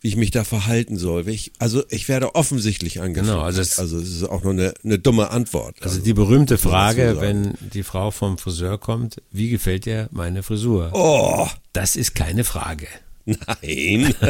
wie 0.00 0.08
ich 0.08 0.16
mich 0.16 0.30
da 0.30 0.44
verhalten 0.44 0.96
soll. 0.96 1.28
Ich, 1.28 1.52
also 1.58 1.82
ich 1.90 2.08
werde 2.08 2.34
offensichtlich 2.34 3.00
angefragt. 3.00 3.32
Genau, 3.32 3.42
also 3.42 3.60
es, 3.60 3.78
also 3.78 3.98
es 3.98 4.08
ist 4.08 4.24
auch 4.24 4.44
nur 4.44 4.52
eine, 4.52 4.74
eine 4.84 4.98
dumme 4.98 5.30
Antwort. 5.30 5.76
Also, 5.80 5.94
also 5.94 6.04
die 6.04 6.14
berühmte 6.14 6.58
Frage, 6.58 7.16
wenn 7.20 7.54
die 7.60 7.82
Frau 7.82 8.10
vom 8.10 8.38
Friseur 8.38 8.78
kommt, 8.78 9.20
wie 9.32 9.50
gefällt 9.50 9.86
dir 9.86 10.08
meine 10.12 10.42
Frisur? 10.42 10.90
Oh, 10.92 11.48
das 11.72 11.96
ist 11.96 12.14
keine 12.14 12.44
Frage. 12.44 12.86
Nein. 13.24 14.14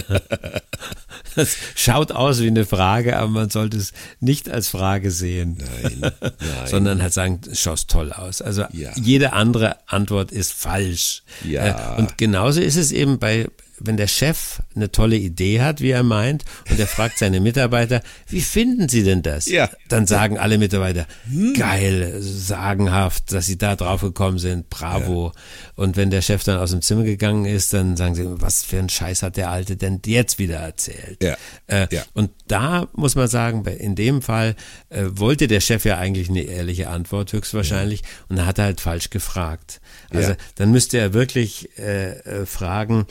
das 1.38 1.57
schaut 1.75 2.12
aus 2.12 2.40
wie 2.40 2.49
eine 2.49 2.66
Frage, 2.66 3.16
aber 3.16 3.28
man 3.28 3.50
sollte 3.50 3.76
es 3.76 3.92
nicht 4.21 4.50
als 4.50 4.68
Frage 4.68 5.11
sehen. 5.11 5.59
Nein. 5.83 6.12
Nein. 6.21 6.33
Sondern 6.66 7.02
halt 7.02 7.12
sagen, 7.12 7.40
schaust 7.52 7.90
toll 7.90 8.12
aus. 8.12 8.42
Also 8.42 8.64
ja. 8.73 8.90
jede 8.97 9.33
andere 9.33 9.76
Antwort 9.87 10.33
ist 10.33 10.52
falsch. 10.52 11.23
Ja. 11.45 11.97
Äh, 11.97 11.99
und 11.99 12.18
genauso 12.18 12.61
ist 12.61 12.76
es 12.76 12.92
eben 12.92 13.18
bei 13.18 13.49
wenn 13.81 13.97
der 13.97 14.07
Chef 14.07 14.61
eine 14.75 14.91
tolle 14.91 15.17
Idee 15.17 15.61
hat, 15.61 15.81
wie 15.81 15.91
er 15.91 16.03
meint, 16.03 16.45
und 16.71 16.79
er 16.79 16.87
fragt 16.87 17.19
seine 17.19 17.41
Mitarbeiter, 17.41 18.03
wie 18.29 18.41
finden 18.41 18.89
Sie 18.89 19.03
denn 19.03 19.23
das? 19.23 19.47
Ja. 19.47 19.71
Dann 19.89 20.07
sagen 20.07 20.39
alle 20.39 20.59
Mitarbeiter, 20.59 21.07
hm. 21.31 21.55
geil, 21.55 22.17
sagenhaft, 22.21 23.33
dass 23.33 23.47
Sie 23.47 23.59
da 23.59 23.77
drauf 23.77 24.01
gekommen 24.01 24.39
sind, 24.39 24.71
bravo. 24.71 25.33
Ja. 25.35 25.41
Und 25.77 25.97
wenn 25.97 26.11
der 26.11 26.23
Chef 26.23 26.45
dann 26.45 26.59
aus 26.59 26.71
dem 26.71 26.83
Zimmer 26.83 27.05
gegangen 27.05 27.45
ist, 27.45 27.73
dann 27.73 27.97
sagen 27.97 28.15
sie, 28.15 28.25
was 28.27 28.65
für 28.65 28.79
ein 28.79 28.89
Scheiß 28.89 29.23
hat 29.23 29.37
der 29.37 29.51
Alte 29.51 29.77
denn 29.77 30.01
jetzt 30.05 30.39
wieder 30.39 30.57
erzählt? 30.57 31.23
Ja. 31.23 31.37
Äh, 31.67 31.87
ja. 31.91 32.03
Und 32.15 32.31
da 32.47 32.89
muss 32.95 33.15
man 33.15 33.29
sagen, 33.29 33.65
in 33.65 33.95
dem 33.95 34.23
Fall 34.23 34.57
äh, 34.89 35.05
wollte 35.09 35.47
der 35.47 35.61
Chef 35.61 35.85
ja 35.85 35.99
eigentlich 35.99 36.29
eine 36.29 36.43
ehrliche 36.43 36.89
Antwort 36.89 37.33
höchstwahrscheinlich 37.33 38.01
ja. 38.01 38.07
und 38.29 38.39
er 38.39 38.47
hat 38.47 38.59
halt 38.59 38.81
falsch 38.81 39.11
gefragt. 39.11 39.81
Also 40.11 40.35
dann 40.57 40.71
müsste 40.71 40.99
er 40.99 41.13
wirklich 41.13 41.69
äh, 41.79 42.19
äh 42.19 42.47
fragen, 42.47 43.07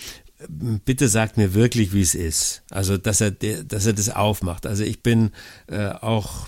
bitte 0.48 1.08
sagt 1.08 1.38
mir 1.38 1.54
wirklich, 1.54 1.94
wie 1.94 2.02
es 2.02 2.16
ist. 2.16 2.64
Also, 2.70 2.98
dass 2.98 3.22
er, 3.22 3.32
dass 3.32 3.86
er 3.86 3.94
das 3.94 4.10
aufmacht. 4.10 4.66
Also 4.66 4.84
ich 4.84 5.02
bin 5.02 5.32
äh, 5.68 5.88
auch 5.90 6.48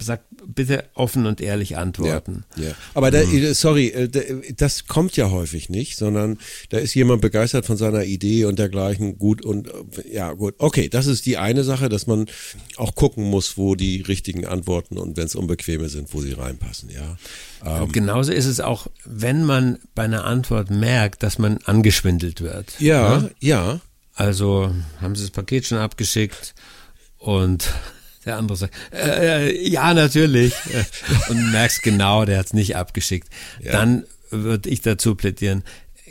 sagt 0.00 0.24
bitte 0.46 0.84
offen 0.94 1.26
und 1.26 1.40
ehrlich 1.40 1.76
antworten. 1.76 2.44
Ja, 2.56 2.64
ja. 2.64 2.74
Aber 2.94 3.10
da, 3.10 3.24
mhm. 3.24 3.52
sorry, 3.52 3.88
äh, 3.88 4.08
das 4.56 4.86
kommt 4.86 5.16
ja 5.16 5.30
häufig 5.30 5.68
nicht, 5.68 5.96
sondern 5.96 6.38
da 6.68 6.78
ist 6.78 6.94
jemand 6.94 7.20
begeistert 7.20 7.66
von 7.66 7.76
seiner 7.76 8.04
Idee 8.04 8.44
und 8.44 8.60
dergleichen. 8.60 9.18
Gut 9.18 9.44
und 9.44 9.68
ja, 10.10 10.32
gut. 10.34 10.54
Okay, 10.58 10.88
das 10.88 11.06
ist 11.06 11.26
die 11.26 11.36
eine 11.36 11.64
Sache, 11.64 11.88
dass 11.88 12.06
man 12.06 12.26
auch 12.76 12.94
gucken 12.94 13.24
muss, 13.24 13.56
wo 13.56 13.74
die 13.74 14.02
richtigen 14.02 14.46
Antworten 14.46 14.98
und 14.98 15.16
wenn 15.16 15.26
es 15.26 15.34
unbequeme 15.34 15.88
sind, 15.88 16.14
wo 16.14 16.20
sie 16.20 16.32
reinpassen, 16.32 16.90
ja. 16.90 17.16
Ähm, 17.64 17.90
genauso 17.90 18.32
ist 18.32 18.46
es 18.46 18.60
auch, 18.60 18.86
wenn 19.04 19.44
man 19.44 19.78
bei 19.96 20.04
einer 20.04 20.24
Antwort 20.24 20.70
merkt, 20.70 21.24
dass 21.24 21.38
man 21.38 21.58
angeschwindelt 21.64 22.40
wird. 22.40 22.78
Ja, 22.78 23.18
ja. 23.18 23.30
ja. 23.40 23.80
Also 24.14 24.72
haben 25.00 25.14
Sie 25.14 25.22
das 25.22 25.30
Paket 25.30 25.66
schon 25.66 25.78
abgeschickt 25.78 26.54
und 27.18 27.70
der 28.26 28.36
andere 28.36 28.56
sagt, 28.58 28.74
äh, 28.92 29.48
äh 29.48 29.68
ja, 29.68 29.94
natürlich. 29.94 30.54
und 31.28 31.52
merkst 31.52 31.82
genau, 31.82 32.24
der 32.24 32.38
hat 32.38 32.46
es 32.46 32.52
nicht 32.52 32.76
abgeschickt. 32.76 33.28
Ja. 33.62 33.72
Dann 33.72 34.04
würde 34.30 34.68
ich 34.68 34.80
dazu 34.80 35.14
plädieren, 35.14 35.62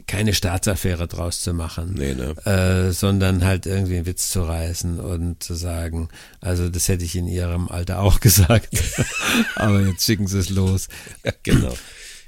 keine 0.08 0.34
Staatsaffäre 0.34 1.08
draus 1.08 1.42
zu 1.42 1.54
machen, 1.54 1.96
nee, 1.98 2.14
ne? 2.14 2.36
äh, 2.46 2.92
sondern 2.92 3.44
halt 3.44 3.66
irgendwie 3.66 3.96
einen 3.96 4.06
Witz 4.06 4.30
zu 4.30 4.44
reißen 4.44 5.00
und 5.00 5.42
zu 5.42 5.56
sagen, 5.56 6.10
also 6.42 6.70
das 6.70 6.88
hätte 6.90 7.06
ich 7.06 7.16
in 7.16 7.28
ihrem 7.28 7.70
Alter 7.70 8.00
auch 8.00 8.20
gesagt, 8.22 8.70
aber 9.56 9.82
jetzt 9.82 10.06
schicken 10.06 10.28
sie 10.28 10.40
es 10.40 10.50
los. 10.50 10.88
Ja, 11.24 11.32
genau. 11.44 11.74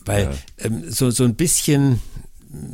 Weil 0.06 0.24
ja. 0.24 0.32
ähm, 0.65 0.89
so, 0.89 1.12
so 1.12 1.25
ein 1.25 1.36
bisschen 1.36 2.01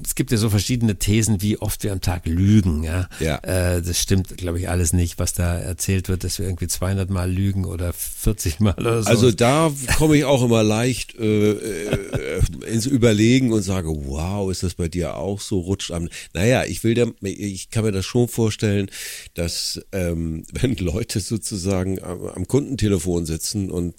es 0.03 0.15
gibt 0.15 0.31
ja 0.31 0.37
so 0.37 0.49
verschiedene 0.49 0.95
Thesen, 0.95 1.41
wie 1.41 1.57
oft 1.57 1.83
wir 1.83 1.91
am 1.91 2.01
Tag 2.01 2.25
lügen. 2.25 2.83
Ja, 2.83 3.09
ja. 3.19 3.37
Äh, 3.39 3.81
das 3.81 3.99
stimmt, 3.99 4.37
glaube 4.37 4.59
ich, 4.59 4.69
alles 4.69 4.93
nicht, 4.93 5.19
was 5.19 5.33
da 5.33 5.57
erzählt 5.57 6.09
wird, 6.09 6.23
dass 6.23 6.39
wir 6.39 6.45
irgendwie 6.45 6.67
200 6.67 7.09
Mal 7.09 7.31
lügen 7.31 7.65
oder 7.65 7.93
40 7.93 8.59
Mal 8.59 8.75
oder 8.77 9.03
so. 9.03 9.09
Also 9.09 9.31
da 9.31 9.71
komme 9.97 10.17
ich 10.17 10.25
auch 10.25 10.43
immer 10.43 10.63
leicht 10.63 11.15
äh, 11.17 11.51
äh, 11.51 12.41
ins 12.67 12.85
Überlegen 12.85 13.51
und 13.51 13.63
sage, 13.63 13.89
wow, 13.89 14.51
ist 14.51 14.63
das 14.63 14.75
bei 14.75 14.87
dir 14.87 15.15
auch 15.15 15.39
so? 15.39 15.59
Rutscht 15.59 15.91
am. 15.91 16.09
Naja, 16.33 16.65
ich 16.65 16.83
will, 16.83 16.93
der, 16.93 17.11
ich 17.21 17.69
kann 17.69 17.83
mir 17.83 17.91
das 17.91 18.05
schon 18.05 18.27
vorstellen, 18.27 18.89
dass 19.33 19.81
ähm, 19.91 20.45
wenn 20.51 20.75
Leute 20.75 21.19
sozusagen 21.19 22.01
am, 22.03 22.27
am 22.27 22.47
Kundentelefon 22.47 23.25
sitzen 23.25 23.71
und 23.71 23.95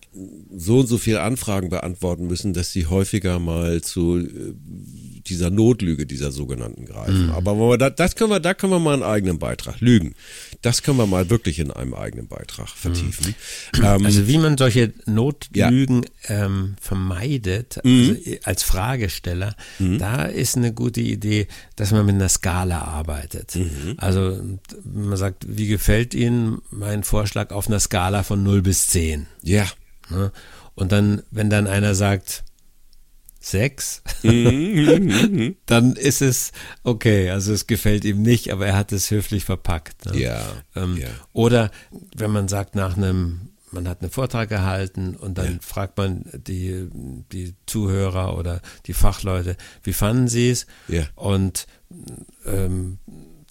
so 0.57 0.81
und 0.81 0.87
so 0.87 0.99
viele 0.99 1.23
Anfragen 1.23 1.69
beantworten 1.69 2.27
müssen, 2.27 2.53
dass 2.53 2.73
sie 2.73 2.87
häufiger 2.87 3.39
mal 3.39 3.83
zu 3.83 4.19
äh, 4.19 4.55
dieser 5.29 5.51
Notlüge 5.51 6.07
dieser 6.07 6.33
sogenannten 6.33 6.87
greifen. 6.87 7.27
Mhm. 7.27 7.33
Aber 7.33 7.79
da, 7.79 7.91
das 7.91 8.17
können 8.17 8.31
wir, 8.31 8.41
da 8.41 8.55
können 8.55 8.73
wir 8.73 8.79
mal 8.79 8.95
einen 8.95 9.03
eigenen 9.03 9.39
Beitrag 9.39 9.81
lügen. 9.81 10.15
Das 10.63 10.83
können 10.83 10.99
wir 10.99 11.07
mal 11.07 11.31
wirklich 11.31 11.59
in 11.59 11.71
einem 11.71 11.95
eigenen 11.95 12.29
Beitrag 12.29 12.69
vertiefen. 12.69 13.29
Mhm. 13.29 13.35
Ähm, 13.85 14.07
also 14.07 14.29
wie 14.29 14.39
man 14.39 14.57
solche 14.57 14.93
Notlügen 15.05 16.07
ja. 16.29 16.45
ähm, 16.47 16.77
vermeidet 16.81 17.81
mhm. 17.83 18.17
also 18.19 18.39
als 18.45 18.63
Fragesteller, 18.63 19.57
mhm. 19.79 19.99
da 19.99 20.25
ist 20.25 20.57
eine 20.57 20.73
gute 20.73 21.01
Idee, 21.01 21.49
dass 21.77 21.91
man 21.91 22.07
mit 22.07 22.15
einer 22.15 22.29
Skala 22.29 22.83
arbeitet. 22.83 23.57
Mhm. 23.57 23.95
Also 23.97 24.41
man 24.85 25.17
sagt, 25.17 25.45
wie 25.49 25.67
gefällt 25.67 26.15
Ihnen 26.15 26.63
mein 26.71 27.03
Vorschlag 27.03 27.51
auf 27.51 27.67
einer 27.67 27.81
Skala 27.81 28.23
von 28.23 28.43
0 28.43 28.63
bis 28.63 28.87
10? 28.89 29.27
Ja. 29.43 29.67
Ne? 30.09 30.31
Und 30.75 30.93
dann, 30.93 31.23
wenn 31.31 31.51
dann 31.51 31.67
einer 31.67 31.95
sagt, 31.95 32.44
sechs, 33.45 34.03
mhm. 34.23 35.57
dann 35.67 35.97
ist 35.97 36.23
es 36.23 36.53
okay. 36.83 37.31
Also 37.31 37.53
es 37.53 37.67
gefällt 37.67 38.05
ihm 38.05 38.23
nicht, 38.23 38.51
aber 38.53 38.67
er 38.67 38.77
hat 38.77 38.93
es 38.93 39.11
höflich 39.11 39.45
verpackt. 39.45 40.07
Ne? 40.07 40.19
Ja, 40.19 40.43
ähm, 40.75 40.97
ja, 40.97 41.09
Oder 41.33 41.71
wenn 42.17 42.31
man 42.31 42.49
sagt 42.49 42.75
nach 42.75 42.97
einem, 42.97 43.51
man 43.71 43.89
hat 43.89 44.01
einen 44.01 44.11
Vortrag 44.11 44.49
gehalten 44.49 45.15
und 45.15 45.37
dann 45.37 45.55
ja. 45.55 45.59
fragt 45.61 45.99
man 45.99 46.25
die, 46.33 46.89
die 47.33 47.55
Zuhörer 47.67 48.39
oder 48.39 48.63
die 48.87 48.95
Fachleute, 48.95 49.57
wie 49.83 49.93
fanden 49.93 50.29
sie 50.29 50.51
es? 50.51 50.67
Ja. 50.89 51.05
Und 51.15 51.67
ähm, 52.47 52.99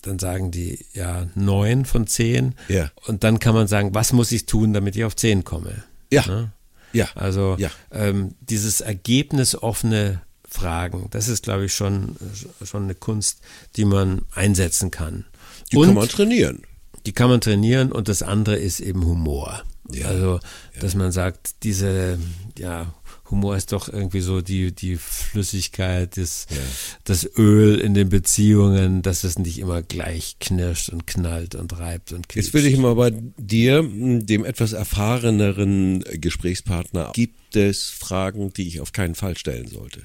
dann 0.01 0.19
sagen 0.19 0.51
die 0.51 0.85
ja 0.93 1.27
neun 1.35 1.85
von 1.85 2.07
zehn. 2.07 2.55
Ja. 2.67 2.91
Und 3.05 3.23
dann 3.23 3.39
kann 3.39 3.53
man 3.53 3.67
sagen, 3.67 3.93
was 3.93 4.11
muss 4.11 4.31
ich 4.31 4.45
tun, 4.45 4.73
damit 4.73 4.95
ich 4.95 5.05
auf 5.05 5.15
zehn 5.15 5.43
komme? 5.43 5.83
Ja. 6.11 6.25
Ne? 6.25 6.51
Ja. 6.93 7.09
Also 7.15 7.55
ja. 7.59 7.69
Ähm, 7.91 8.35
dieses 8.39 8.81
ergebnisoffene 8.81 10.21
Fragen, 10.47 11.07
das 11.09 11.27
ist, 11.27 11.43
glaube 11.43 11.65
ich, 11.65 11.73
schon, 11.73 12.15
schon 12.63 12.83
eine 12.83 12.95
Kunst, 12.95 13.41
die 13.75 13.85
man 13.85 14.21
einsetzen 14.33 14.91
kann. 14.91 15.25
Die 15.71 15.77
und 15.77 15.87
kann 15.87 15.95
man 15.95 16.07
trainieren. 16.07 16.61
Die 17.05 17.11
kann 17.11 17.29
man 17.29 17.41
trainieren 17.41 17.91
und 17.91 18.07
das 18.07 18.23
andere 18.23 18.55
ist 18.55 18.79
eben 18.79 19.05
Humor. 19.05 19.63
Ja. 19.91 20.07
Also, 20.07 20.39
dass 20.79 20.95
man 20.95 21.11
sagt, 21.11 21.63
diese, 21.63 22.19
ja, 22.57 22.93
Humor 23.33 23.57
ist 23.57 23.71
doch 23.71 23.89
irgendwie 23.89 24.21
so 24.21 24.41
die, 24.41 24.71
die 24.71 24.95
Flüssigkeit, 24.95 26.17
das, 26.17 26.45
ja. 26.51 26.57
das 27.03 27.27
Öl 27.35 27.79
in 27.79 27.95
den 27.95 28.09
Beziehungen, 28.09 29.01
dass 29.01 29.23
es 29.23 29.39
nicht 29.39 29.57
immer 29.57 29.81
gleich 29.81 30.37
knirscht 30.39 30.89
und 30.89 31.07
knallt 31.07 31.55
und 31.55 31.77
reibt 31.79 32.11
und 32.13 32.29
quietscht. 32.29 32.47
Jetzt 32.47 32.53
will 32.53 32.65
ich 32.67 32.77
mal 32.77 32.93
bei 32.93 33.11
dir, 33.37 33.81
dem 33.83 34.45
etwas 34.45 34.73
erfahreneren 34.73 36.03
Gesprächspartner, 36.13 37.11
gibt 37.13 37.55
es 37.55 37.89
Fragen, 37.89 38.53
die 38.53 38.67
ich 38.67 38.81
auf 38.81 38.91
keinen 38.91 39.15
Fall 39.15 39.35
stellen 39.35 39.67
sollte? 39.67 40.03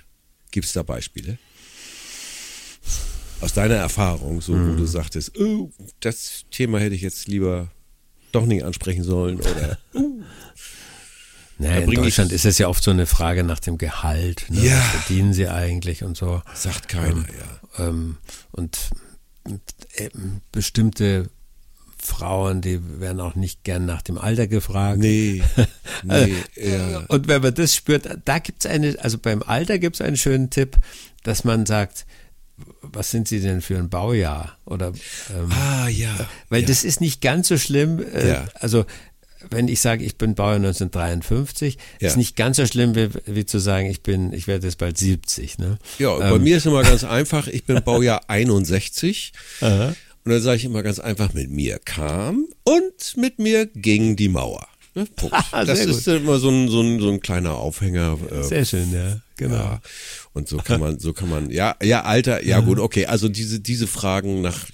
Gibt 0.51 0.67
es 0.67 0.73
da 0.73 0.83
Beispiele? 0.83 1.37
Aus 3.43 3.53
deiner 3.53 3.77
Erfahrung, 3.77 4.41
so 4.41 4.55
hm. 4.55 4.73
wo 4.73 4.77
du 4.77 4.87
sagtest, 4.87 5.39
oh, 5.39 5.71
das 6.01 6.47
Thema 6.51 6.79
hätte 6.81 6.95
ich 6.95 7.03
jetzt 7.03 7.29
lieber 7.29 7.71
doch 8.33 8.47
nicht 8.47 8.65
ansprechen 8.65 9.05
sollen 9.05 9.39
oder 9.39 9.79
uh, 9.95 10.23
naja, 11.59 11.81
in 11.81 11.91
Deutschland 11.91 12.33
ist 12.33 12.45
es 12.45 12.59
ja 12.59 12.69
oft 12.69 12.83
so 12.83 12.91
eine 12.91 13.07
Frage 13.07 13.43
nach 13.43 13.59
dem 13.59 13.79
Gehalt. 13.79 14.47
Ne? 14.49 14.65
Ja. 14.65 14.79
Was 14.79 15.03
verdienen 15.03 15.33
sie 15.33 15.49
eigentlich 15.49 16.05
und 16.05 16.17
so. 16.17 16.43
Sagt 16.55 16.89
keiner, 16.89 17.09
ähm, 17.09 17.27
ja. 17.77 17.89
Ähm, 17.89 18.17
und 18.53 18.79
äh, 19.97 20.11
bestimmte 20.53 21.31
Frauen, 22.01 22.61
die 22.61 23.01
werden 23.01 23.21
auch 23.21 23.35
nicht 23.35 23.65
gern 23.65 23.85
nach 23.85 24.03
dem 24.03 24.19
Alter 24.19 24.47
gefragt. 24.47 24.99
Nee, 24.99 25.43
nee, 26.05 26.35
ja. 26.55 27.05
Und 27.09 27.27
wenn 27.29 27.43
man 27.43 27.55
das 27.55 27.75
spürt, 27.75 28.09
da 28.25 28.39
gibt 28.39 28.65
es 28.65 28.71
eine, 28.71 28.97
also 29.01 29.19
beim 29.19 29.43
Alter 29.43 29.79
gibt 29.79 29.97
es 29.97 30.01
einen 30.01 30.17
schönen 30.17 30.51
Tipp, 30.51 30.77
dass 31.25 31.45
man 31.45 31.67
sagt, 31.67 32.07
was 32.83 33.11
sind 33.11 33.29
Sie 33.29 33.41
denn 33.41 33.61
für 33.61 33.77
ein 33.77 33.89
Baujahr? 33.89 34.57
Oder 34.65 34.89
ähm, 34.89 35.51
ah 35.51 35.89
ja, 35.89 36.15
weil 36.49 36.63
ja. 36.63 36.69
das 36.69 36.85
ist 36.85 37.01
nicht 37.01 37.21
ganz 37.21 37.49
so 37.49 37.59
schlimm. 37.59 38.01
Äh, 38.01 38.29
ja. 38.29 38.49
Also 38.55 38.85
wenn 39.51 39.69
ich 39.69 39.81
sage, 39.81 40.05
ich 40.05 40.17
bin 40.17 40.35
Baujahr 40.35 40.57
1953, 40.57 41.79
ja. 42.01 42.09
ist 42.09 42.17
nicht 42.17 42.37
ganz 42.37 42.57
so 42.57 42.67
schlimm, 42.67 42.95
wie, 42.95 43.09
wie, 43.27 43.47
zu 43.47 43.59
sagen, 43.59 43.89
ich 43.89 44.03
bin, 44.03 44.33
ich 44.33 44.47
werde 44.47 44.67
jetzt 44.67 44.79
bald 44.79 44.99
70. 44.99 45.59
Ne? 45.59 45.79
Ja, 45.99 46.15
ähm. 46.15 46.31
bei 46.31 46.39
mir 46.39 46.57
ist 46.57 46.67
immer 46.67 46.83
ganz 46.83 47.05
einfach, 47.05 47.47
ich 47.47 47.65
bin 47.65 47.83
Baujahr 47.83 48.23
61. 48.29 49.33
Aha. 49.61 49.95
Und 50.25 50.33
dann 50.33 50.43
sage 50.43 50.57
ich 50.57 50.65
immer 50.65 50.83
ganz 50.83 50.99
einfach, 50.99 51.33
mit 51.33 51.51
mir 51.51 51.79
kam 51.79 52.47
und 52.65 53.17
mit 53.17 53.39
mir 53.39 53.67
ging 53.67 54.17
die 54.17 54.29
Mauer. 54.29 54.67
Ne? 54.95 55.07
das 55.53 55.81
ist 55.81 56.05
gut. 56.05 56.17
immer 56.17 56.39
so 56.39 56.51
ein, 56.51 56.69
so, 56.69 56.83
ein, 56.83 57.01
so 57.01 57.09
ein 57.09 57.21
kleiner 57.21 57.55
Aufhänger. 57.55 58.19
Äh, 58.31 58.43
Sehr 58.43 58.65
schön, 58.65 58.93
ja, 58.93 59.21
genau. 59.37 59.55
Ja. 59.55 59.81
Und 60.33 60.49
so 60.49 60.59
kann 60.59 60.81
man, 60.81 60.99
so 60.99 61.13
kann 61.13 61.31
man, 61.31 61.51
ja, 61.51 61.77
ja, 61.83 62.03
Alter, 62.03 62.45
ja 62.45 62.61
gut, 62.61 62.79
okay. 62.79 63.07
Also 63.07 63.29
diese, 63.29 63.61
diese 63.61 63.87
Fragen 63.87 64.41
nach 64.41 64.67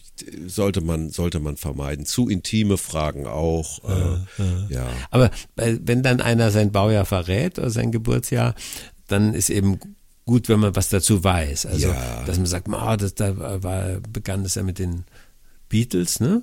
sollte 0.48 0.80
man, 0.80 1.10
sollte 1.10 1.40
man 1.40 1.56
vermeiden. 1.56 2.06
Zu 2.06 2.28
intime 2.28 2.76
Fragen 2.76 3.26
auch. 3.26 3.82
Äh, 3.84 4.42
äh, 4.42 4.74
ja. 4.74 4.86
Aber 5.10 5.30
wenn 5.56 6.02
dann 6.02 6.20
einer 6.20 6.50
sein 6.50 6.72
Baujahr 6.72 7.04
verrät 7.04 7.58
oder 7.58 7.70
sein 7.70 7.92
Geburtsjahr, 7.92 8.54
dann 9.08 9.34
ist 9.34 9.50
eben 9.50 9.78
gut, 10.24 10.48
wenn 10.48 10.60
man 10.60 10.76
was 10.76 10.88
dazu 10.88 11.22
weiß. 11.22 11.66
Also, 11.66 11.88
ja. 11.88 12.24
dass 12.24 12.36
man 12.36 12.46
sagt, 12.46 12.68
oh, 12.68 12.96
das, 12.96 13.14
da 13.14 13.62
war, 13.62 14.00
begann 14.12 14.42
das 14.42 14.54
ja 14.54 14.62
mit 14.62 14.78
den 14.78 15.04
Beatles, 15.68 16.20
ne? 16.20 16.42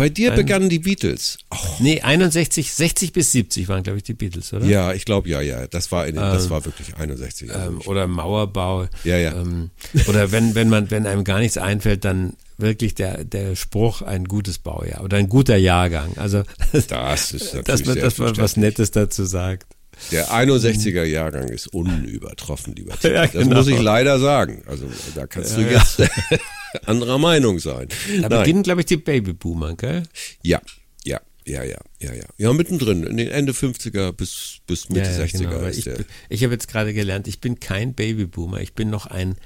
Bei 0.00 0.08
dir 0.08 0.30
Ein, 0.30 0.36
begannen 0.36 0.70
die 0.70 0.78
Beatles. 0.78 1.36
Oh. 1.50 1.56
Nee, 1.78 2.00
61, 2.00 2.72
60 2.72 3.12
bis 3.12 3.32
70 3.32 3.68
waren, 3.68 3.82
glaube 3.82 3.98
ich, 3.98 4.02
die 4.02 4.14
Beatles, 4.14 4.50
oder? 4.54 4.64
Ja, 4.64 4.94
ich 4.94 5.04
glaube, 5.04 5.28
ja, 5.28 5.42
ja. 5.42 5.66
Das 5.66 5.92
war, 5.92 6.06
in, 6.06 6.16
ähm, 6.16 6.22
das 6.22 6.48
war 6.48 6.64
wirklich 6.64 6.96
61. 6.96 7.54
Also 7.54 7.68
ähm, 7.68 7.80
oder 7.84 8.06
Mauerbau. 8.06 8.86
Ja, 9.04 9.18
ja. 9.18 9.38
Ähm, 9.38 9.68
oder 10.06 10.32
wenn, 10.32 10.54
wenn 10.54 10.70
man, 10.70 10.90
wenn 10.90 11.06
einem 11.06 11.22
gar 11.22 11.38
nichts 11.38 11.58
einfällt, 11.58 12.06
dann 12.06 12.32
wirklich 12.60 12.94
der, 12.94 13.24
der 13.24 13.56
Spruch 13.56 14.02
ein 14.02 14.24
gutes 14.24 14.58
Baujahr 14.58 15.02
oder 15.02 15.16
ein 15.16 15.28
guter 15.28 15.56
Jahrgang. 15.56 16.16
Also, 16.16 16.42
das 16.72 17.32
ist 17.32 17.54
dass 17.64 17.84
man, 17.84 17.98
dass 17.98 18.18
man 18.18 18.36
was 18.36 18.56
Nettes 18.56 18.90
dazu 18.90 19.24
sagt. 19.24 19.66
Der 20.10 20.28
61er 20.30 21.04
Jahrgang 21.04 21.48
ist 21.48 21.66
unübertroffen, 21.68 22.74
lieber 22.74 22.98
Tim. 22.98 23.12
Ja, 23.12 23.26
genau. 23.26 23.54
Das 23.54 23.66
muss 23.66 23.68
ich 23.68 23.80
leider 23.80 24.18
sagen. 24.18 24.62
Also 24.66 24.86
da 25.14 25.26
kannst 25.26 25.58
ja, 25.58 25.64
du 25.64 25.70
jetzt 25.70 25.98
ja. 25.98 26.08
anderer 26.86 27.18
Meinung 27.18 27.58
sein. 27.58 27.88
Da 28.22 28.28
Nein. 28.28 28.38
beginnen, 28.40 28.62
glaube 28.62 28.80
ich, 28.80 28.86
die 28.86 28.96
Babyboomer, 28.96 29.76
gell? 29.76 30.04
Ja, 30.42 30.60
ja, 31.04 31.20
ja, 31.44 31.64
ja, 31.64 31.78
ja, 32.00 32.14
ja. 32.14 32.24
Ja, 32.38 32.52
mittendrin, 32.52 33.04
in 33.04 33.16
den 33.16 33.28
Ende 33.28 33.52
50er 33.52 34.12
bis, 34.12 34.58
bis 34.66 34.88
Mitte 34.88 35.10
ja, 35.10 35.24
60er. 35.24 35.38
Genau. 35.38 35.66
ich, 35.66 35.88
ich 36.28 36.44
habe 36.44 36.54
jetzt 36.54 36.68
gerade 36.68 36.94
gelernt, 36.94 37.28
ich 37.28 37.40
bin 37.40 37.60
kein 37.60 37.94
Babyboomer, 37.94 38.60
ich 38.60 38.74
bin 38.74 38.90
noch 38.90 39.06
ein 39.06 39.36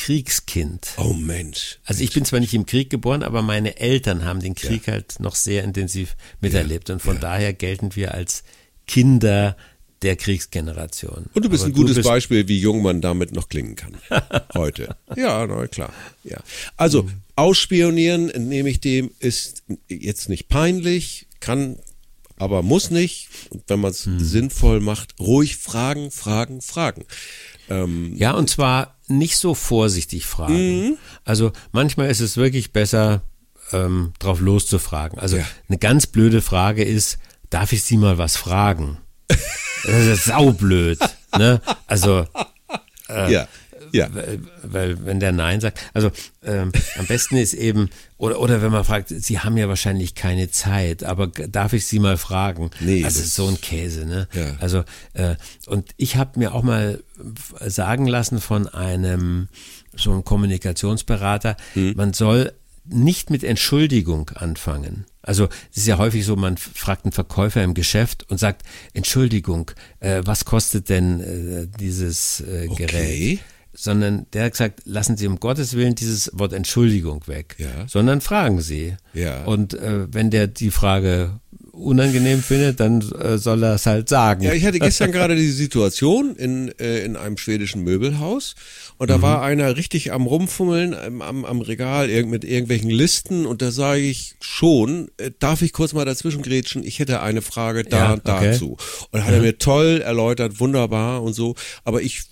Kriegskind. 0.00 0.94
Oh 0.96 1.12
Mensch. 1.12 1.78
Also 1.84 2.02
ich 2.02 2.10
bin 2.14 2.24
zwar 2.24 2.40
nicht 2.40 2.54
im 2.54 2.64
Krieg 2.64 2.88
geboren, 2.88 3.22
aber 3.22 3.42
meine 3.42 3.76
Eltern 3.76 4.24
haben 4.24 4.40
den 4.40 4.54
Krieg 4.54 4.86
ja. 4.86 4.94
halt 4.94 5.20
noch 5.20 5.34
sehr 5.34 5.62
intensiv 5.62 6.16
miterlebt 6.40 6.88
und 6.88 7.02
von 7.02 7.16
ja. 7.16 7.20
daher 7.20 7.52
gelten 7.52 7.94
wir 7.96 8.14
als 8.14 8.42
Kinder 8.86 9.58
der 10.00 10.16
Kriegsgeneration. 10.16 11.26
Und 11.34 11.44
du 11.44 11.50
bist 11.50 11.64
Aber 11.64 11.72
ein 11.72 11.76
gutes 11.76 11.96
bist 11.96 12.08
Beispiel, 12.08 12.48
wie 12.48 12.58
jung 12.58 12.80
man 12.80 13.02
damit 13.02 13.32
noch 13.32 13.50
klingen 13.50 13.76
kann. 13.76 13.98
Heute. 14.54 14.96
Ja, 15.16 15.46
na 15.46 15.66
klar. 15.66 15.92
Ja. 16.24 16.38
Also, 16.78 17.02
mhm. 17.02 17.12
ausspionieren, 17.36 18.32
nehme 18.48 18.70
ich 18.70 18.80
dem, 18.80 19.10
ist 19.18 19.64
jetzt 19.86 20.30
nicht 20.30 20.48
peinlich, 20.48 21.26
kann, 21.40 21.76
aber 22.36 22.62
muss 22.62 22.90
nicht. 22.90 23.28
Und 23.50 23.64
wenn 23.68 23.80
man 23.80 23.90
es 23.90 24.06
mhm. 24.06 24.20
sinnvoll 24.20 24.80
macht, 24.80 25.20
ruhig 25.20 25.58
fragen, 25.58 26.10
fragen, 26.10 26.62
fragen. 26.62 27.04
Ähm, 27.68 28.16
ja, 28.16 28.32
und 28.32 28.48
zwar 28.48 28.96
nicht 29.10 29.36
so 29.36 29.54
vorsichtig 29.54 30.26
fragen. 30.26 30.54
Mhm. 30.54 30.98
Also 31.24 31.52
manchmal 31.72 32.10
ist 32.10 32.20
es 32.20 32.36
wirklich 32.36 32.72
besser, 32.72 33.22
ähm, 33.72 34.12
drauf 34.18 34.40
loszufragen. 34.40 35.18
Also 35.18 35.36
ja. 35.36 35.44
eine 35.68 35.78
ganz 35.78 36.06
blöde 36.06 36.42
Frage 36.42 36.84
ist, 36.84 37.18
darf 37.50 37.72
ich 37.72 37.82
Sie 37.82 37.96
mal 37.96 38.18
was 38.18 38.36
fragen? 38.36 38.98
Das 39.82 40.06
ist 40.06 40.24
saublöd. 40.26 40.98
ne? 41.38 41.62
Also 41.86 42.26
äh, 43.08 43.32
ja. 43.32 43.48
Ja. 43.92 44.08
Weil, 44.12 44.40
weil, 44.62 45.04
wenn 45.04 45.20
der 45.20 45.32
Nein 45.32 45.60
sagt, 45.60 45.78
also 45.94 46.10
ähm, 46.44 46.72
am 46.98 47.06
besten 47.06 47.36
ist 47.36 47.54
eben, 47.54 47.90
oder, 48.18 48.40
oder 48.40 48.62
wenn 48.62 48.72
man 48.72 48.84
fragt, 48.84 49.08
Sie 49.08 49.38
haben 49.38 49.56
ja 49.56 49.68
wahrscheinlich 49.68 50.14
keine 50.14 50.50
Zeit, 50.50 51.04
aber 51.04 51.26
darf 51.28 51.72
ich 51.72 51.86
Sie 51.86 51.98
mal 51.98 52.16
fragen? 52.16 52.70
Nee. 52.80 53.04
Also 53.04 53.22
so 53.22 53.48
ein 53.48 53.60
Käse, 53.60 54.06
ne? 54.06 54.28
Ja. 54.32 54.56
Also, 54.60 54.84
äh, 55.14 55.36
und 55.66 55.90
ich 55.96 56.16
habe 56.16 56.38
mir 56.38 56.54
auch 56.54 56.62
mal 56.62 57.02
sagen 57.66 58.06
lassen 58.06 58.40
von 58.40 58.68
einem 58.68 59.48
so 59.94 60.12
einem 60.12 60.24
Kommunikationsberater, 60.24 61.56
hm. 61.74 61.94
man 61.96 62.12
soll 62.12 62.52
nicht 62.84 63.30
mit 63.30 63.44
Entschuldigung 63.44 64.30
anfangen. 64.30 65.04
Also 65.22 65.48
es 65.70 65.78
ist 65.78 65.86
ja 65.86 65.98
häufig 65.98 66.24
so, 66.24 66.36
man 66.36 66.56
fragt 66.56 67.04
einen 67.04 67.12
Verkäufer 67.12 67.62
im 67.62 67.74
Geschäft 67.74 68.28
und 68.30 68.38
sagt, 68.38 68.62
Entschuldigung, 68.94 69.70
äh, 70.00 70.22
was 70.24 70.44
kostet 70.44 70.88
denn 70.88 71.20
äh, 71.20 71.66
dieses 71.78 72.40
äh, 72.40 72.68
Gerät? 72.68 72.80
Okay. 72.80 73.38
Sondern 73.82 74.26
der 74.34 74.44
hat 74.44 74.52
gesagt, 74.52 74.82
lassen 74.84 75.16
Sie 75.16 75.26
um 75.26 75.40
Gottes 75.40 75.74
Willen 75.74 75.94
dieses 75.94 76.30
Wort 76.34 76.52
Entschuldigung 76.52 77.26
weg, 77.26 77.56
ja. 77.58 77.88
sondern 77.88 78.20
fragen 78.20 78.60
Sie. 78.60 78.94
Ja. 79.14 79.44
Und 79.44 79.72
äh, 79.72 80.06
wenn 80.12 80.28
der 80.28 80.48
die 80.48 80.70
Frage 80.70 81.40
unangenehm 81.72 82.42
findet, 82.42 82.80
dann 82.80 83.00
äh, 83.00 83.38
soll 83.38 83.62
er 83.62 83.74
es 83.74 83.86
halt 83.86 84.08
sagen. 84.08 84.42
Ja, 84.42 84.52
ich 84.52 84.64
hatte 84.64 84.78
gestern 84.78 85.12
gerade 85.12 85.34
die 85.34 85.50
Situation 85.50 86.36
in, 86.36 86.68
äh, 86.78 87.04
in 87.04 87.16
einem 87.16 87.36
schwedischen 87.36 87.82
Möbelhaus 87.82 88.54
und 88.98 89.10
da 89.10 89.18
mhm. 89.18 89.22
war 89.22 89.42
einer 89.42 89.76
richtig 89.76 90.12
am 90.12 90.26
Rumfummeln 90.26 90.94
am, 90.94 91.22
am, 91.22 91.44
am 91.44 91.60
Regal 91.60 92.08
mit 92.24 92.44
irgendwelchen 92.44 92.90
Listen 92.90 93.46
und 93.46 93.62
da 93.62 93.70
sage 93.70 94.00
ich 94.00 94.36
schon, 94.40 95.10
äh, 95.16 95.30
darf 95.38 95.62
ich 95.62 95.72
kurz 95.72 95.92
mal 95.92 96.04
dazwischen 96.04 96.42
grätschen? 96.42 96.84
Ich 96.84 96.98
hätte 96.98 97.22
eine 97.22 97.42
Frage 97.42 97.84
da 97.84 97.96
ja, 97.96 98.12
okay. 98.14 98.50
dazu. 98.50 98.76
Und 99.10 99.24
hat 99.24 99.32
er 99.32 99.40
mir 99.40 99.58
toll 99.58 100.02
erläutert, 100.04 100.60
wunderbar 100.60 101.22
und 101.22 101.32
so, 101.32 101.54
aber 101.84 102.02
ich 102.02 102.24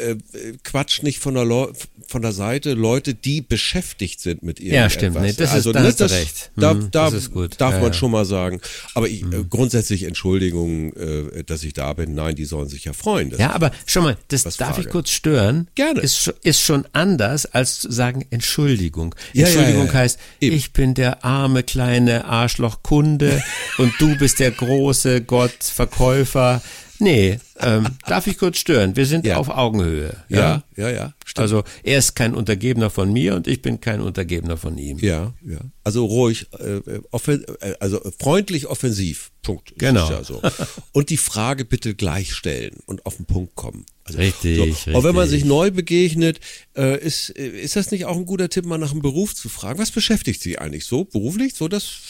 äh, 0.00 0.16
quatscht 0.64 1.02
nicht 1.02 1.18
von 1.18 1.34
der, 1.34 1.68
von 2.06 2.22
der 2.22 2.32
Seite 2.32 2.74
Leute, 2.74 3.14
die 3.14 3.40
beschäftigt 3.40 4.20
sind 4.20 4.42
mit 4.42 4.60
ihr. 4.60 4.74
Ja, 4.74 4.90
stimmt. 4.90 5.20
Nee, 5.20 5.32
das 5.32 5.52
also, 5.52 5.70
ist, 5.70 5.76
da 5.76 5.82
ne, 5.82 5.94
das, 5.96 6.12
recht. 6.12 6.50
Da, 6.56 6.72
hm, 6.72 6.90
da 6.90 7.10
das 7.10 7.30
darf 7.30 7.74
ja, 7.74 7.78
man 7.78 7.88
ja. 7.88 7.92
schon 7.92 8.10
mal 8.10 8.24
sagen. 8.24 8.60
Aber 8.94 9.08
ich, 9.08 9.22
hm. 9.22 9.48
grundsätzlich 9.48 10.04
Entschuldigung, 10.04 10.92
äh, 10.94 11.44
dass 11.44 11.62
ich 11.62 11.72
da 11.72 11.92
bin. 11.92 12.14
Nein, 12.14 12.34
die 12.34 12.44
sollen 12.44 12.68
sich 12.68 12.84
ja 12.84 12.92
freuen. 12.92 13.32
Ja, 13.38 13.52
aber 13.52 13.70
schon 13.86 14.04
mal, 14.04 14.16
das 14.28 14.44
darf 14.44 14.74
Frage. 14.74 14.80
ich 14.82 14.88
kurz 14.88 15.10
stören. 15.10 15.68
Gerne. 15.74 16.00
Ist, 16.00 16.32
ist 16.42 16.60
schon 16.60 16.86
anders, 16.92 17.46
als 17.46 17.80
zu 17.80 17.92
sagen 17.92 18.26
Entschuldigung. 18.30 19.14
Ja, 19.32 19.46
Entschuldigung 19.46 19.92
heißt, 19.92 20.18
Eben. 20.40 20.56
ich 20.56 20.72
bin 20.72 20.94
der 20.94 21.24
arme 21.24 21.62
kleine 21.62 22.24
Arschlochkunde 22.24 23.42
und 23.78 23.92
du 23.98 24.16
bist 24.16 24.40
der 24.40 24.50
große 24.50 25.22
Gottverkäufer. 25.22 26.62
Nee, 27.00 27.40
ähm, 27.58 27.86
darf 28.06 28.26
ich 28.26 28.38
kurz 28.38 28.58
stören? 28.58 28.94
Wir 28.94 29.06
sind 29.06 29.26
ja. 29.26 29.36
auf 29.36 29.48
Augenhöhe. 29.48 30.16
Ja, 30.28 30.62
ja, 30.76 30.88
ja. 30.88 30.90
ja 30.90 31.14
stimmt. 31.24 31.42
Also 31.42 31.64
er 31.82 31.98
ist 31.98 32.14
kein 32.14 32.34
Untergebener 32.34 32.90
von 32.90 33.12
mir 33.12 33.34
und 33.34 33.46
ich 33.46 33.62
bin 33.62 33.80
kein 33.80 34.00
Untergebener 34.00 34.56
von 34.56 34.76
ihm. 34.78 34.98
Ja, 34.98 35.32
ja. 35.44 35.60
Also 35.82 36.04
ruhig, 36.04 36.46
äh, 36.58 37.00
offen, 37.10 37.44
äh, 37.60 37.74
also 37.80 38.00
freundlich 38.18 38.66
offensiv. 38.66 39.30
Punkt. 39.42 39.72
Genau. 39.78 40.10
Ja 40.10 40.22
so. 40.22 40.42
Und 40.92 41.08
die 41.08 41.16
Frage 41.16 41.64
bitte 41.64 41.94
gleich 41.94 42.34
stellen 42.34 42.76
und 42.84 43.06
auf 43.06 43.16
den 43.16 43.24
Punkt 43.24 43.54
kommen. 43.54 43.86
Also, 44.04 44.18
richtig, 44.18 44.56
so. 44.58 44.62
richtig. 44.64 44.94
Und 44.94 45.02
wenn 45.02 45.14
man 45.14 45.28
sich 45.28 45.46
neu 45.46 45.70
begegnet, 45.70 46.40
äh, 46.76 47.02
ist, 47.02 47.30
äh, 47.38 47.48
ist 47.48 47.74
das 47.74 47.90
nicht 47.90 48.04
auch 48.04 48.16
ein 48.16 48.26
guter 48.26 48.50
Tipp, 48.50 48.66
mal 48.66 48.76
nach 48.76 48.92
einem 48.92 49.00
Beruf 49.00 49.34
zu 49.34 49.48
fragen? 49.48 49.78
Was 49.78 49.90
beschäftigt 49.90 50.42
Sie 50.42 50.58
eigentlich 50.58 50.84
so 50.84 51.04
beruflich? 51.04 51.54
So 51.54 51.68
das, 51.68 52.00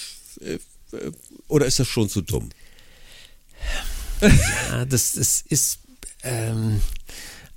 äh, 0.40 0.54
äh, 0.96 1.12
oder 1.48 1.66
ist 1.66 1.78
das 1.78 1.86
schon 1.86 2.08
zu 2.08 2.20
dumm? 2.20 2.50
Ja, 4.20 4.84
das, 4.84 5.12
das 5.12 5.42
ist, 5.48 5.80
ähm, 6.22 6.80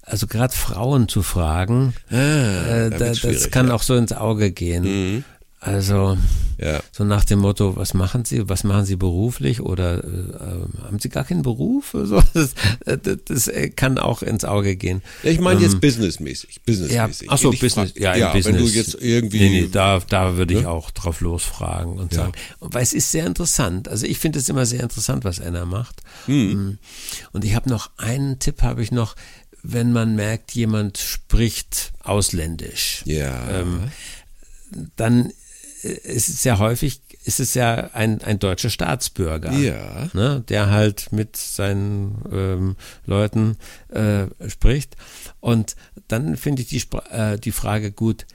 also 0.01 0.27
gerade 0.27 0.53
Frauen 0.53 1.08
zu 1.08 1.24
fragen, 1.24 1.93
ah, 2.10 2.15
äh, 2.15 2.89
da, 2.89 3.13
das 3.13 3.51
kann 3.51 3.67
ja. 3.67 3.74
auch 3.74 3.84
so 3.84 3.96
ins 3.96 4.13
Auge 4.13 4.51
gehen. 4.51 4.83
Mhm. 4.83 5.24
Also 5.65 6.17
ja. 6.57 6.81
so 6.91 7.05
nach 7.05 7.23
dem 7.23 7.39
Motto, 7.39 7.77
was 7.77 7.93
machen 7.93 8.25
Sie, 8.25 8.49
was 8.49 8.65
machen 8.65 8.85
Sie 8.85 8.97
beruflich 8.97 9.61
oder 9.61 10.03
äh, 10.03 10.83
haben 10.83 10.99
Sie 10.99 11.07
gar 11.07 11.23
keinen 11.23 11.41
Beruf? 11.41 11.91
So, 11.93 12.21
das, 12.33 12.53
das, 12.85 13.19
das, 13.23 13.51
kann 13.77 13.97
auch 13.97 14.23
ins 14.23 14.43
Auge 14.43 14.75
gehen. 14.75 15.01
Ja, 15.23 15.31
ich 15.31 15.39
meine 15.39 15.61
jetzt 15.61 15.75
ähm, 15.75 15.79
businessmäßig. 15.79 16.63
businessmäßig. 16.65 17.27
Ja, 17.27 17.33
ach 17.33 17.37
so, 17.37 17.51
Business, 17.51 17.93
ja, 17.95 18.13
ja 18.13 18.33
Business. 18.33 18.55
wenn 18.55 18.61
du 18.61 18.69
jetzt 18.71 18.97
irgendwie... 18.99 19.39
Nee, 19.39 19.61
nee, 19.61 19.69
da, 19.71 20.01
da 20.09 20.35
würde 20.35 20.53
ich 20.53 20.65
auch 20.65 20.91
drauf 20.91 21.21
losfragen 21.21 21.93
und 21.93 22.13
sagen, 22.13 22.33
weil 22.59 22.83
es 22.83 22.91
ist 22.91 23.11
sehr 23.11 23.25
interessant. 23.25 23.87
Also 23.87 24.05
ich 24.05 24.19
finde 24.19 24.39
es 24.39 24.49
immer 24.49 24.65
sehr 24.65 24.81
interessant, 24.81 25.23
was 25.23 25.39
einer 25.39 25.65
macht. 25.65 26.01
Mhm. 26.27 26.77
Und 27.31 27.45
ich 27.45 27.55
habe 27.55 27.69
noch 27.69 27.89
einen 27.95 28.39
Tipp, 28.39 28.63
habe 28.63 28.83
ich 28.83 28.91
noch, 28.91 29.15
wenn 29.61 29.93
man 29.93 30.15
merkt, 30.15 30.51
jemand 30.51 30.97
spricht 30.97 31.93
ausländisch. 32.03 33.03
Ja. 33.05 33.49
Ähm, 33.49 33.91
dann 34.97 35.31
es 35.83 36.29
ist 36.29 36.46
ja 36.46 36.59
häufig, 36.59 37.01
ist 37.25 37.39
es 37.39 37.53
ja 37.53 37.89
ein, 37.93 38.22
ein 38.22 38.39
deutscher 38.39 38.69
Staatsbürger, 38.69 39.51
ja. 39.53 40.09
ne, 40.13 40.43
der 40.48 40.69
halt 40.69 41.11
mit 41.11 41.35
seinen 41.35 42.24
ähm, 42.31 42.75
Leuten 43.05 43.57
äh, 43.89 44.27
spricht. 44.50 44.96
Und 45.39 45.75
dann 46.07 46.37
finde 46.37 46.61
ich 46.61 46.69
die, 46.69 46.83
äh, 47.11 47.37
die 47.37 47.51
Frage 47.51 47.91
gut, 47.91 48.25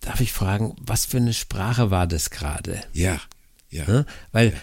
darf 0.00 0.20
ich 0.20 0.32
fragen, 0.32 0.74
was 0.80 1.06
für 1.06 1.18
eine 1.18 1.34
Sprache 1.34 1.90
war 1.90 2.06
das 2.06 2.30
gerade? 2.30 2.80
Ja, 2.92 3.20
ja. 3.70 3.84
Ne? 3.86 4.06
Weil 4.32 4.54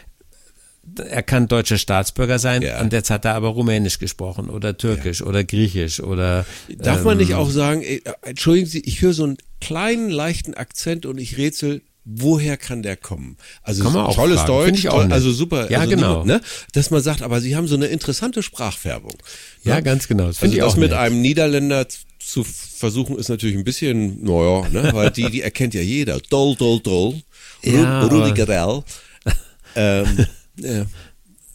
ja. 0.98 1.04
er 1.04 1.24
kann 1.24 1.48
deutscher 1.48 1.78
Staatsbürger 1.78 2.40
sein, 2.40 2.62
ja. 2.62 2.82
und 2.82 2.94
jetzt 2.94 3.10
hat 3.10 3.26
er 3.26 3.36
aber 3.36 3.50
Rumänisch 3.50 4.00
gesprochen 4.00 4.50
oder 4.50 4.78
Türkisch 4.78 5.22
ja. 5.22 5.28
oder 5.28 5.44
Griechisch 5.44 6.00
oder. 6.00 6.46
Darf 6.70 7.00
ähm, 7.00 7.04
man 7.04 7.18
nicht 7.18 7.32
ähm, 7.32 7.38
auch 7.38 7.50
sagen, 7.50 7.82
äh, 7.82 8.02
entschuldigen 8.24 8.68
Sie, 8.68 8.80
ich 8.80 9.02
höre 9.02 9.14
so 9.14 9.24
einen 9.26 9.38
kleinen, 9.60 10.10
leichten 10.10 10.54
Akzent 10.54 11.06
und 11.06 11.20
ich 11.20 11.38
rätsel, 11.38 11.82
woher 12.04 12.58
kann 12.58 12.82
der 12.82 12.98
kommen? 12.98 13.38
Also 13.64 13.84
kann 13.84 13.94
man 13.94 14.06
auch 14.06 14.16
tolles 14.16 14.42
fragen. 14.42 14.48
Deutsch, 14.48 14.80
ich 14.80 14.90
auch 14.90 15.10
also 15.10 15.32
super. 15.32 15.70
Ja, 15.70 15.80
also 15.80 15.96
genau. 15.96 16.24
Ne, 16.24 16.42
dass 16.74 16.90
man 16.92 17.02
sagt, 17.02 17.22
aber 17.22 17.42
sie 17.42 17.56
haben 17.56 17.68
so 17.68 17.76
eine 17.76 17.88
interessante 17.88 18.44
Sprachfärbung. 18.44 19.18
Ja, 19.64 19.76
ne? 19.76 19.84
ganz 19.84 20.08
genau. 20.08 20.28
Das 20.28 20.42
also 20.42 20.58
das 20.58 20.76
mit 20.76 20.92
nett. 20.92 21.00
einem 21.00 21.22
Niederländer 21.22 21.88
zu 22.20 22.44
versuchen 22.44 23.18
ist 23.18 23.30
natürlich 23.30 23.56
ein 23.56 23.64
bisschen, 23.64 24.24
naja, 24.24 24.68
ne, 24.70 24.90
weil 24.94 25.12
die, 25.12 25.30
die 25.30 25.42
erkennt 25.42 25.74
ja 25.74 25.82
jeder. 25.82 26.20
Doll, 26.20 26.56
doll, 26.56 26.80
doll. 26.80 27.22
Ja, 27.64 28.04
Rudi 28.04 28.34
Garell. 28.34 28.84
ähm, 29.76 30.26
ja. 30.58 30.86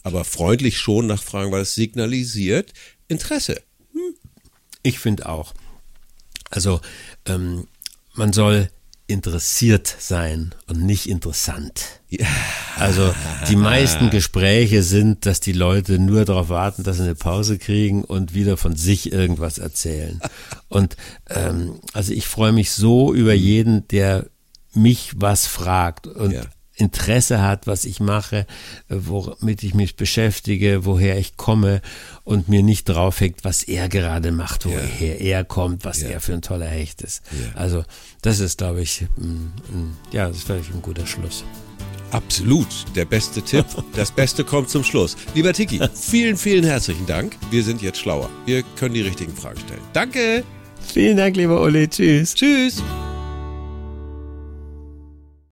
Aber 0.03 0.23
freundlich 0.23 0.77
schon 0.77 1.07
nachfragen, 1.07 1.51
weil 1.51 1.63
es 1.63 1.75
signalisiert 1.75 2.71
Interesse. 3.09 3.61
Hm. 3.91 4.15
Ich 4.83 4.99
finde 4.99 5.27
auch. 5.27 5.53
Also 6.49 6.79
ähm, 7.25 7.67
man 8.13 8.31
soll 8.31 8.69
interessiert 9.07 9.95
sein 9.99 10.53
und 10.67 10.83
nicht 10.83 11.07
interessant. 11.09 12.01
Also 12.77 13.13
die 13.49 13.55
meisten 13.55 14.09
Gespräche 14.09 14.83
sind, 14.83 15.25
dass 15.25 15.39
die 15.39 15.53
Leute 15.53 15.97
nur 15.97 16.25
darauf 16.25 16.49
warten, 16.49 16.83
dass 16.83 16.97
sie 16.97 17.03
eine 17.03 17.15
Pause 17.15 17.57
kriegen 17.57 18.03
und 18.03 18.33
wieder 18.33 18.57
von 18.57 18.75
sich 18.75 19.11
irgendwas 19.11 19.57
erzählen. 19.57 20.19
Und 20.67 20.97
ähm, 21.29 21.79
also 21.93 22.13
ich 22.13 22.27
freue 22.27 22.51
mich 22.51 22.71
so 22.71 23.13
über 23.13 23.33
jeden, 23.33 23.87
der 23.87 24.27
mich 24.73 25.13
was 25.15 25.47
fragt 25.47 26.07
und 26.07 26.31
ja. 26.31 26.43
Interesse 26.77 27.41
hat, 27.41 27.67
was 27.67 27.85
ich 27.85 27.99
mache, 27.99 28.45
womit 28.87 29.63
ich 29.63 29.73
mich 29.73 29.95
beschäftige, 29.95 30.85
woher 30.85 31.17
ich 31.17 31.35
komme 31.35 31.81
und 32.23 32.49
mir 32.49 32.63
nicht 32.63 32.85
draufhängt, 32.85 33.43
was 33.43 33.63
er 33.63 33.89
gerade 33.89 34.31
macht, 34.31 34.65
woher 34.65 35.21
ja. 35.21 35.37
er 35.37 35.43
kommt, 35.43 35.85
was 35.85 36.01
ja. 36.01 36.09
er 36.09 36.21
für 36.21 36.33
ein 36.33 36.41
toller 36.41 36.67
Hecht 36.67 37.01
ist. 37.01 37.23
Ja. 37.31 37.59
Also 37.59 37.83
das 38.21 38.39
ist, 38.39 38.59
glaube 38.59 38.81
ich, 38.81 39.05
ja, 40.11 40.27
das 40.27 40.37
ist 40.37 40.43
vielleicht 40.45 40.73
ein 40.73 40.81
guter 40.81 41.05
Schluss. 41.05 41.43
Absolut, 42.11 42.67
der 42.95 43.05
beste 43.05 43.41
Tipp. 43.41 43.65
Das 43.95 44.11
Beste 44.11 44.43
kommt 44.43 44.69
zum 44.69 44.83
Schluss. 44.83 45.17
Lieber 45.33 45.53
Tiki, 45.53 45.81
vielen, 45.93 46.37
vielen 46.37 46.63
herzlichen 46.63 47.05
Dank. 47.07 47.35
Wir 47.49 47.63
sind 47.63 47.81
jetzt 47.81 47.99
schlauer. 47.99 48.29
Wir 48.45 48.63
können 48.77 48.93
die 48.93 49.01
richtigen 49.01 49.35
Fragen 49.35 49.59
stellen. 49.59 49.81
Danke. 49.93 50.43
Vielen 50.93 51.17
Dank, 51.17 51.35
lieber 51.35 51.61
Uli. 51.61 51.87
Tschüss. 51.87 52.35
Tschüss. 52.35 52.83